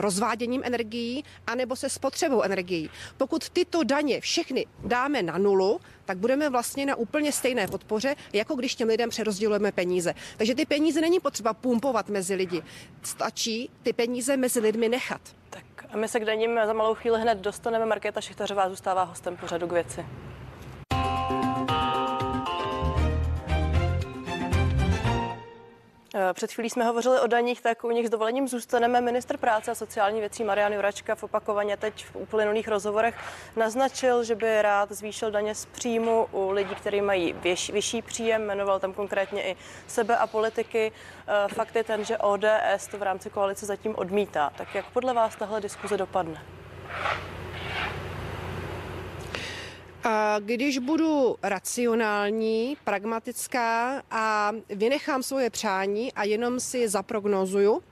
rozváděním 0.00 0.62
energií, 0.64 1.24
anebo 1.46 1.76
se 1.76 1.90
spotřebou 1.90 2.42
energií. 2.42 2.90
Pokud 3.18 3.50
tyto 3.50 3.82
daně 3.82 4.20
všechny 4.20 4.66
dáme 4.86 5.22
na 5.22 5.38
nulu, 5.38 5.80
tak 6.06 6.18
budeme 6.18 6.50
vlastně 6.50 6.86
na 6.86 6.96
úplně 6.96 7.32
stejné 7.32 7.68
podpoře, 7.68 8.14
jako 8.32 8.54
když 8.54 8.74
těm 8.74 8.88
lidem 8.88 9.10
přerozdělujeme 9.10 9.72
peníze. 9.72 10.14
Takže 10.36 10.54
ty 10.54 10.66
peníze 10.66 11.00
není 11.00 11.20
potřeba 11.20 11.54
pumpovat 11.54 12.08
mezi 12.08 12.34
lidi. 12.34 12.62
Stačí 13.02 13.70
ty 13.82 13.92
peníze 13.92 14.36
mezi 14.36 14.60
lidmi 14.60 14.88
nechat. 14.88 15.20
Tak 15.50 15.64
a 15.90 15.96
my 15.96 16.08
se 16.08 16.20
k 16.20 16.24
daním 16.24 16.60
za 16.66 16.72
malou 16.72 16.94
chvíli 16.94 17.20
hned 17.20 17.38
dostaneme. 17.38 17.86
Markéta 17.86 18.20
Šichtařová 18.20 18.68
zůstává 18.68 19.02
hostem 19.02 19.36
pořadu 19.36 19.66
k 19.66 19.72
věci. 19.72 20.06
Před 26.32 26.52
chvílí 26.52 26.70
jsme 26.70 26.84
hovořili 26.84 27.20
o 27.20 27.26
daních, 27.26 27.60
tak 27.60 27.84
u 27.84 27.90
nich 27.90 28.06
s 28.06 28.10
dovolením 28.10 28.48
zůstaneme. 28.48 29.00
Ministr 29.00 29.36
práce 29.36 29.70
a 29.70 29.74
sociální 29.74 30.20
věcí 30.20 30.44
Marian 30.44 30.72
Juračka 30.72 31.14
v 31.14 31.22
opakovaně 31.22 31.76
teď 31.76 32.04
v 32.04 32.16
uplynulých 32.16 32.68
rozhovorech 32.68 33.14
naznačil, 33.56 34.24
že 34.24 34.34
by 34.34 34.62
rád 34.62 34.92
zvýšil 34.92 35.30
daně 35.30 35.54
z 35.54 35.66
příjmu 35.66 36.26
u 36.32 36.50
lidí, 36.50 36.74
kteří 36.74 37.00
mají 37.00 37.32
vyš, 37.32 37.70
vyšší 37.70 38.02
příjem. 38.02 38.42
Jmenoval 38.46 38.80
tam 38.80 38.92
konkrétně 38.92 39.42
i 39.42 39.56
sebe 39.86 40.16
a 40.16 40.26
politiky. 40.26 40.92
Eh, 40.92 41.54
fakt 41.54 41.76
je 41.76 41.84
ten, 41.84 42.04
že 42.04 42.18
ODS 42.18 42.86
to 42.90 42.98
v 42.98 43.02
rámci 43.02 43.30
koalice 43.30 43.66
zatím 43.66 43.94
odmítá. 43.96 44.50
Tak 44.56 44.74
jak 44.74 44.90
podle 44.90 45.14
vás 45.14 45.36
tahle 45.36 45.60
diskuze 45.60 45.96
dopadne? 45.96 46.42
Když 50.40 50.78
budu 50.78 51.36
racionální, 51.42 52.76
pragmatická 52.84 54.02
a 54.10 54.52
vynechám 54.68 55.22
svoje 55.22 55.50
přání 55.50 56.12
a 56.12 56.24
jenom 56.24 56.60
si 56.60 56.88
zaprognozuju, 56.88 57.82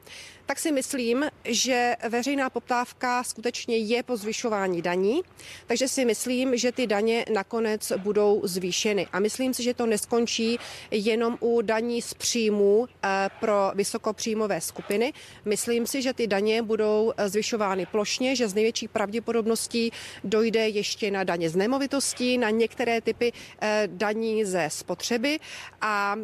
tak 0.46 0.58
si 0.58 0.72
myslím, 0.72 1.24
že 1.44 1.96
veřejná 2.08 2.50
poptávka 2.50 3.24
skutečně 3.24 3.76
je 3.76 4.02
po 4.02 4.16
zvyšování 4.16 4.82
daní, 4.82 5.22
takže 5.66 5.88
si 5.88 6.04
myslím, 6.04 6.56
že 6.56 6.72
ty 6.72 6.86
daně 6.86 7.24
nakonec 7.32 7.92
budou 7.96 8.40
zvýšeny. 8.44 9.06
A 9.12 9.20
myslím 9.20 9.54
si, 9.54 9.62
že 9.62 9.74
to 9.74 9.86
neskončí 9.86 10.58
jenom 10.90 11.38
u 11.40 11.62
daní 11.62 12.02
z 12.02 12.14
příjmů 12.14 12.86
eh, 13.04 13.30
pro 13.40 13.72
vysokopříjmové 13.74 14.60
skupiny. 14.60 15.12
Myslím 15.44 15.86
si, 15.86 16.02
že 16.02 16.12
ty 16.12 16.26
daně 16.26 16.62
budou 16.62 17.12
eh, 17.16 17.28
zvyšovány 17.28 17.86
plošně, 17.86 18.36
že 18.36 18.48
z 18.48 18.54
největší 18.54 18.88
pravděpodobností 18.88 19.92
dojde 20.24 20.68
ještě 20.68 21.10
na 21.10 21.24
daně 21.24 21.50
z 21.50 21.56
nemovitostí, 21.56 22.38
na 22.38 22.50
některé 22.50 23.00
typy 23.00 23.32
eh, 23.60 23.88
daní 23.90 24.44
ze 24.44 24.70
spotřeby 24.70 25.38
a 25.80 26.16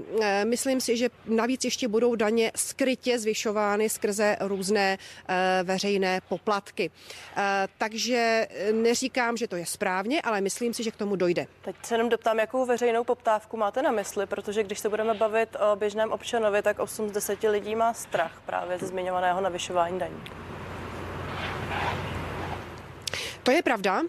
myslím 0.45 0.81
si, 0.81 0.97
že 0.97 1.09
navíc 1.27 1.65
ještě 1.65 1.89
budou 1.89 2.15
daně 2.15 2.53
skrytě 2.57 3.19
zvyšovány 3.19 3.89
skrze 3.89 4.10
skrze 4.11 4.37
různé 4.41 4.99
eh, 5.29 5.61
veřejné 5.63 6.21
poplatky. 6.29 6.91
Eh, 7.37 7.69
takže 7.79 8.47
neříkám, 8.73 9.37
že 9.37 9.49
to 9.49 9.57
je 9.57 9.67
správně, 9.67 10.23
ale 10.23 10.41
myslím 10.41 10.75
si, 10.75 10.83
že 10.83 10.91
k 10.91 10.97
tomu 10.97 11.17
dojde. 11.17 11.47
Teď 11.63 11.77
se 11.83 11.95
jenom 11.95 12.09
doptám, 12.09 12.39
jakou 12.39 12.67
veřejnou 12.67 13.05
poptávku 13.05 13.57
máte 13.57 13.83
na 13.83 13.91
mysli, 13.91 14.27
protože 14.27 14.63
když 14.63 14.79
se 14.79 14.89
budeme 14.89 15.15
bavit 15.15 15.57
o 15.57 15.77
běžném 15.77 16.13
občanovi, 16.13 16.63
tak 16.63 16.79
8 16.79 17.09
z 17.09 17.13
10 17.13 17.43
lidí 17.43 17.75
má 17.75 17.95
strach 17.95 18.43
právě 18.47 18.79
ze 18.79 18.87
zmiňovaného 18.87 19.41
navyšování 19.41 19.99
daní. 19.99 20.23
To 23.43 23.51
je 23.51 23.63
pravda 23.63 24.03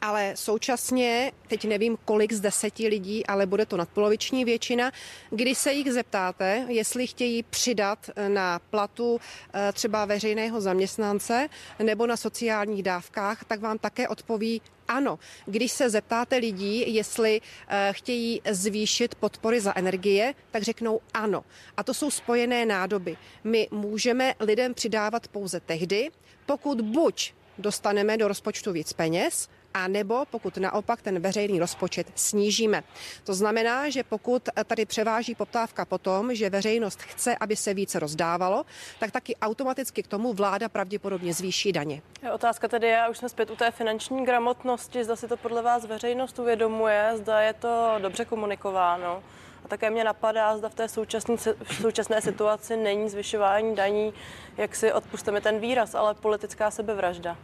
ale 0.00 0.32
současně, 0.34 1.32
teď 1.48 1.64
nevím 1.64 1.98
kolik 2.04 2.32
z 2.32 2.40
deseti 2.40 2.88
lidí, 2.88 3.26
ale 3.26 3.46
bude 3.46 3.66
to 3.66 3.76
nadpoloviční 3.76 4.44
většina, 4.44 4.92
kdy 5.30 5.54
se 5.54 5.72
jich 5.72 5.92
zeptáte, 5.92 6.64
jestli 6.68 7.06
chtějí 7.06 7.42
přidat 7.42 8.10
eh, 8.16 8.28
na 8.28 8.58
platu 8.58 9.20
eh, 9.54 9.72
třeba 9.72 10.04
veřejného 10.04 10.60
zaměstnance 10.60 11.48
nebo 11.82 12.06
na 12.06 12.16
sociálních 12.16 12.82
dávkách, 12.82 13.44
tak 13.44 13.60
vám 13.60 13.78
také 13.78 14.08
odpoví 14.08 14.62
ano. 14.88 15.18
Když 15.46 15.72
se 15.72 15.90
zeptáte 15.90 16.36
lidí, 16.36 16.94
jestli 16.94 17.40
eh, 17.68 17.88
chtějí 17.92 18.42
zvýšit 18.50 19.14
podpory 19.14 19.60
za 19.60 19.76
energie, 19.76 20.34
tak 20.50 20.62
řeknou 20.62 21.00
ano. 21.14 21.44
A 21.76 21.82
to 21.82 21.94
jsou 21.94 22.10
spojené 22.10 22.66
nádoby. 22.66 23.16
My 23.44 23.68
můžeme 23.70 24.34
lidem 24.40 24.74
přidávat 24.74 25.28
pouze 25.28 25.60
tehdy, 25.60 26.10
pokud 26.46 26.80
buď 26.80 27.32
dostaneme 27.58 28.16
do 28.16 28.28
rozpočtu 28.28 28.72
víc 28.72 28.92
peněz, 28.92 29.48
a 29.74 29.88
nebo 29.88 30.24
pokud 30.30 30.56
naopak 30.56 31.02
ten 31.02 31.20
veřejný 31.20 31.60
rozpočet 31.60 32.06
snížíme. 32.14 32.82
To 33.24 33.34
znamená, 33.34 33.90
že 33.90 34.04
pokud 34.04 34.48
tady 34.66 34.86
převáží 34.86 35.34
poptávka 35.34 35.84
po 35.84 35.98
tom, 35.98 36.34
že 36.34 36.50
veřejnost 36.50 37.02
chce, 37.02 37.36
aby 37.36 37.56
se 37.56 37.74
více 37.74 37.98
rozdávalo, 37.98 38.64
tak 38.98 39.10
taky 39.10 39.36
automaticky 39.36 40.02
k 40.02 40.06
tomu 40.06 40.32
vláda 40.32 40.68
pravděpodobně 40.68 41.34
zvýší 41.34 41.72
daně. 41.72 42.02
Otázka 42.32 42.68
tedy 42.68 42.86
je, 42.86 43.08
už 43.10 43.18
jsme 43.18 43.28
zpět 43.28 43.50
u 43.50 43.56
té 43.56 43.70
finanční 43.70 44.24
gramotnosti, 44.24 45.04
zda 45.04 45.16
si 45.16 45.28
to 45.28 45.36
podle 45.36 45.62
vás 45.62 45.84
veřejnost 45.84 46.38
uvědomuje, 46.38 47.12
zda 47.14 47.40
je 47.40 47.52
to 47.52 47.94
dobře 47.98 48.24
komunikováno. 48.24 49.22
A 49.64 49.68
také 49.68 49.90
mě 49.90 50.04
napadá, 50.04 50.56
zda 50.56 50.68
v 50.68 50.74
té 50.74 50.88
současné, 50.88 51.36
v 51.36 51.74
současné 51.82 52.20
situaci 52.20 52.76
není 52.76 53.08
zvyšování 53.08 53.76
daní, 53.76 54.14
jak 54.56 54.76
si 54.76 54.92
odpustíme 54.92 55.40
ten 55.40 55.58
výraz, 55.58 55.94
ale 55.94 56.14
politická 56.14 56.70
sebevražda. 56.70 57.36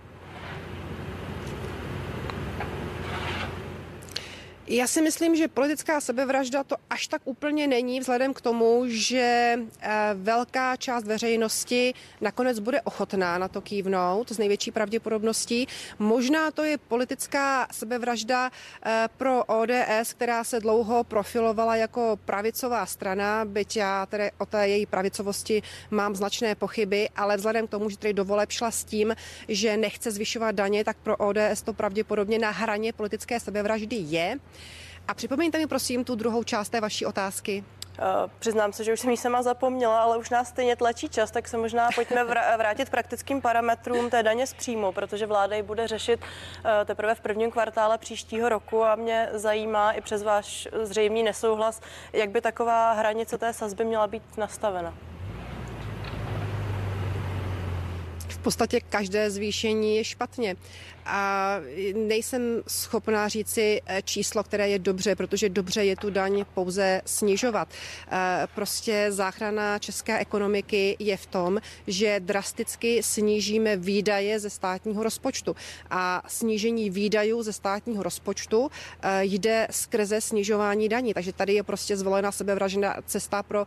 Já 4.69 4.87
si 4.87 5.03
myslím, 5.03 5.37
že 5.37 5.49
politická 5.49 6.01
sebevražda 6.01 6.65
to 6.65 6.77
až 6.91 7.07
tak 7.07 7.23
úplně 7.25 7.67
není, 7.67 8.01
vzhledem 8.01 8.35
k 8.35 8.41
tomu, 8.41 8.83
že 8.87 9.59
eh, 9.81 9.91
velká 10.15 10.77
část 10.77 11.05
veřejnosti 11.05 11.95
nakonec 12.21 12.59
bude 12.59 12.81
ochotná 12.81 13.39
na 13.39 13.49
to 13.49 13.61
kývnout 13.61 14.33
s 14.33 14.39
největší 14.39 14.71
pravděpodobností. 14.71 15.67
Možná 15.99 16.51
to 16.51 16.65
je 16.65 16.79
politická 16.79 17.69
sebevražda 17.73 18.51
eh, 18.87 19.09
pro 19.17 19.45
ODS, 19.45 20.13
která 20.13 20.45
se 20.45 20.61
dlouho 20.61 21.05
profilovala 21.05 21.77
jako 21.77 22.19
pravicová 22.25 22.87
strana, 22.87 23.45
byť 23.45 23.77
já 23.77 24.07
tedy 24.07 24.31
o 24.39 24.47
té 24.47 24.69
její 24.69 24.87
pravicovosti 24.87 25.63
mám 25.91 26.17
značné 26.17 26.55
pochyby, 26.55 27.09
ale 27.17 27.37
vzhledem 27.37 27.67
k 27.67 27.71
tomu, 27.71 27.91
že 27.91 27.99
tedy 27.99 28.15
do 28.15 28.25
voleb 28.25 28.51
šla 28.51 28.71
s 28.71 28.85
tím, 28.85 29.17
že 29.49 29.77
nechce 29.77 30.11
zvyšovat 30.11 30.55
daně, 30.55 30.85
tak 30.85 30.97
pro 31.03 31.17
ODS 31.17 31.63
to 31.65 31.73
pravděpodobně 31.73 32.39
na 32.39 32.51
hraně 32.51 32.93
politické 32.93 33.41
sebevraždy 33.41 33.97
je. 33.97 34.39
A 35.09 35.15
připomeňte 35.15 35.59
mi 35.59 35.67
prosím 35.67 36.05
tu 36.05 36.15
druhou 36.15 36.45
část 36.45 36.69
té 36.69 36.81
vaší 36.81 37.07
otázky. 37.07 37.65
Uh, 37.99 38.31
přiznám 38.39 38.73
se, 38.73 38.85
že 38.85 38.93
už 38.93 39.01
jsem 39.01 39.11
ji 39.11 39.17
sama 39.17 39.43
zapomněla, 39.43 40.03
ale 40.03 40.19
už 40.19 40.31
nás 40.31 40.49
stejně 40.49 40.77
tlačí 40.77 41.09
čas, 41.09 41.31
tak 41.31 41.49
se 41.49 41.57
možná 41.57 41.89
pojďme 41.95 42.25
vrátit 42.57 42.91
praktickým 42.91 43.41
parametrům 43.41 44.11
té 44.11 44.23
daně 44.23 44.47
z 44.47 44.55
příjmu, 44.55 44.93
protože 44.93 45.27
vláda 45.27 45.57
ji 45.57 45.63
bude 45.63 45.89
řešit 45.89 46.21
uh, 46.21 46.71
teprve 46.85 47.15
v 47.15 47.21
prvním 47.21 47.51
kvartále 47.51 47.99
příštího 47.99 48.49
roku 48.49 48.85
a 48.85 48.95
mě 48.95 49.29
zajímá 49.33 49.93
i 49.93 50.01
přes 50.01 50.23
váš 50.23 50.69
zřejmý 50.83 51.23
nesouhlas, 51.23 51.81
jak 52.13 52.31
by 52.31 52.41
taková 52.41 52.93
hranice 52.93 53.39
té 53.39 53.53
sazby 53.53 53.85
měla 53.85 54.07
být 54.07 54.37
nastavena. 54.37 54.95
V 58.29 58.39
podstatě 58.39 58.81
každé 58.81 59.31
zvýšení 59.31 59.97
je 59.97 60.05
špatně 60.05 60.57
a 61.07 61.57
nejsem 61.95 62.63
schopná 62.69 63.29
říci 63.29 63.83
eh, 63.87 64.03
číslo, 64.03 64.43
které 64.43 64.69
je 64.69 64.79
dobře, 64.79 65.17
protože 65.17 65.49
dobře 65.49 65.85
je 65.85 65.97
tu 65.97 66.11
daň 66.11 66.45
pouze 66.55 67.03
snižovat. 67.07 67.69
Eh, 68.11 68.47
prostě 68.55 69.07
záchrana 69.11 69.79
české 69.79 70.19
ekonomiky 70.19 70.97
je 70.99 71.17
v 71.17 71.27
tom, 71.27 71.61
že 71.87 72.21
drasticky 72.21 73.03
snížíme 73.03 73.77
výdaje 73.77 74.41
ze 74.41 74.51
státního 74.51 75.03
rozpočtu. 75.03 75.57
A 75.91 76.23
snížení 76.29 76.91
výdajů 76.91 77.43
ze 77.43 77.53
státního 77.53 78.03
rozpočtu 78.03 78.71
eh, 79.03 79.25
jde 79.25 79.69
skrze 79.71 80.21
snižování 80.21 80.89
daní. 80.89 81.15
Takže 81.15 81.33
tady 81.33 81.55
je 81.55 81.63
prostě 81.63 81.97
zvolena 81.97 82.33
sebevražená 82.33 82.97
cesta 83.07 83.43
pro 83.43 83.67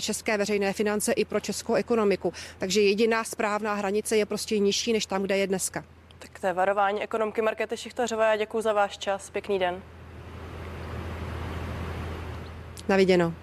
české 0.00 0.38
veřejné 0.38 0.72
finance 0.72 1.12
i 1.12 1.24
pro 1.24 1.40
českou 1.40 1.74
ekonomiku. 1.74 2.32
Takže 2.58 2.80
jediná 2.80 3.24
správná 3.24 3.74
hranice 3.74 4.16
je 4.16 4.26
prostě 4.26 4.58
nižší 4.58 4.92
než 4.92 5.06
tam, 5.06 5.22
kde 5.22 5.36
je 5.36 5.46
dneska. 5.46 5.84
Tak 6.18 6.38
to 6.38 6.46
je 6.46 6.52
varování 6.52 7.02
ekonomky 7.02 7.42
Markety 7.42 7.76
Šichtařové. 7.76 8.26
Já 8.26 8.36
děkuji 8.36 8.60
za 8.60 8.72
váš 8.72 8.98
čas. 8.98 9.30
Pěkný 9.30 9.58
den. 9.58 9.82
Na 12.88 12.96
viděno. 12.96 13.34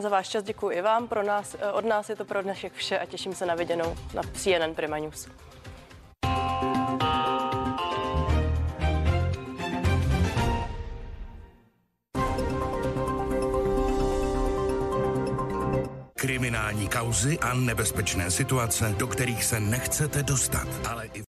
Za 0.00 0.08
váš 0.08 0.28
čas 0.28 0.44
děkuji 0.44 0.70
i 0.70 0.82
vám. 0.82 1.08
Pro 1.08 1.22
nás, 1.22 1.56
eh, 1.60 1.72
od 1.72 1.84
nás 1.84 2.08
je 2.08 2.16
to 2.16 2.24
pro 2.24 2.42
dnešek 2.42 2.72
vše 2.72 2.98
a 2.98 3.06
těším 3.06 3.34
se 3.34 3.46
na 3.46 3.54
viděnou 3.54 3.96
na 4.14 4.22
CNN 4.22 4.74
Prima 4.74 4.98
News. 4.98 5.28
Kriminální 16.26 16.88
kauzy 16.88 17.38
a 17.38 17.54
nebezpečné 17.54 18.30
situace, 18.30 18.94
do 18.98 19.06
kterých 19.06 19.44
se 19.44 19.60
nechcete 19.60 20.22
dostat, 20.22 20.68
ale 20.88 21.06
i 21.06 21.22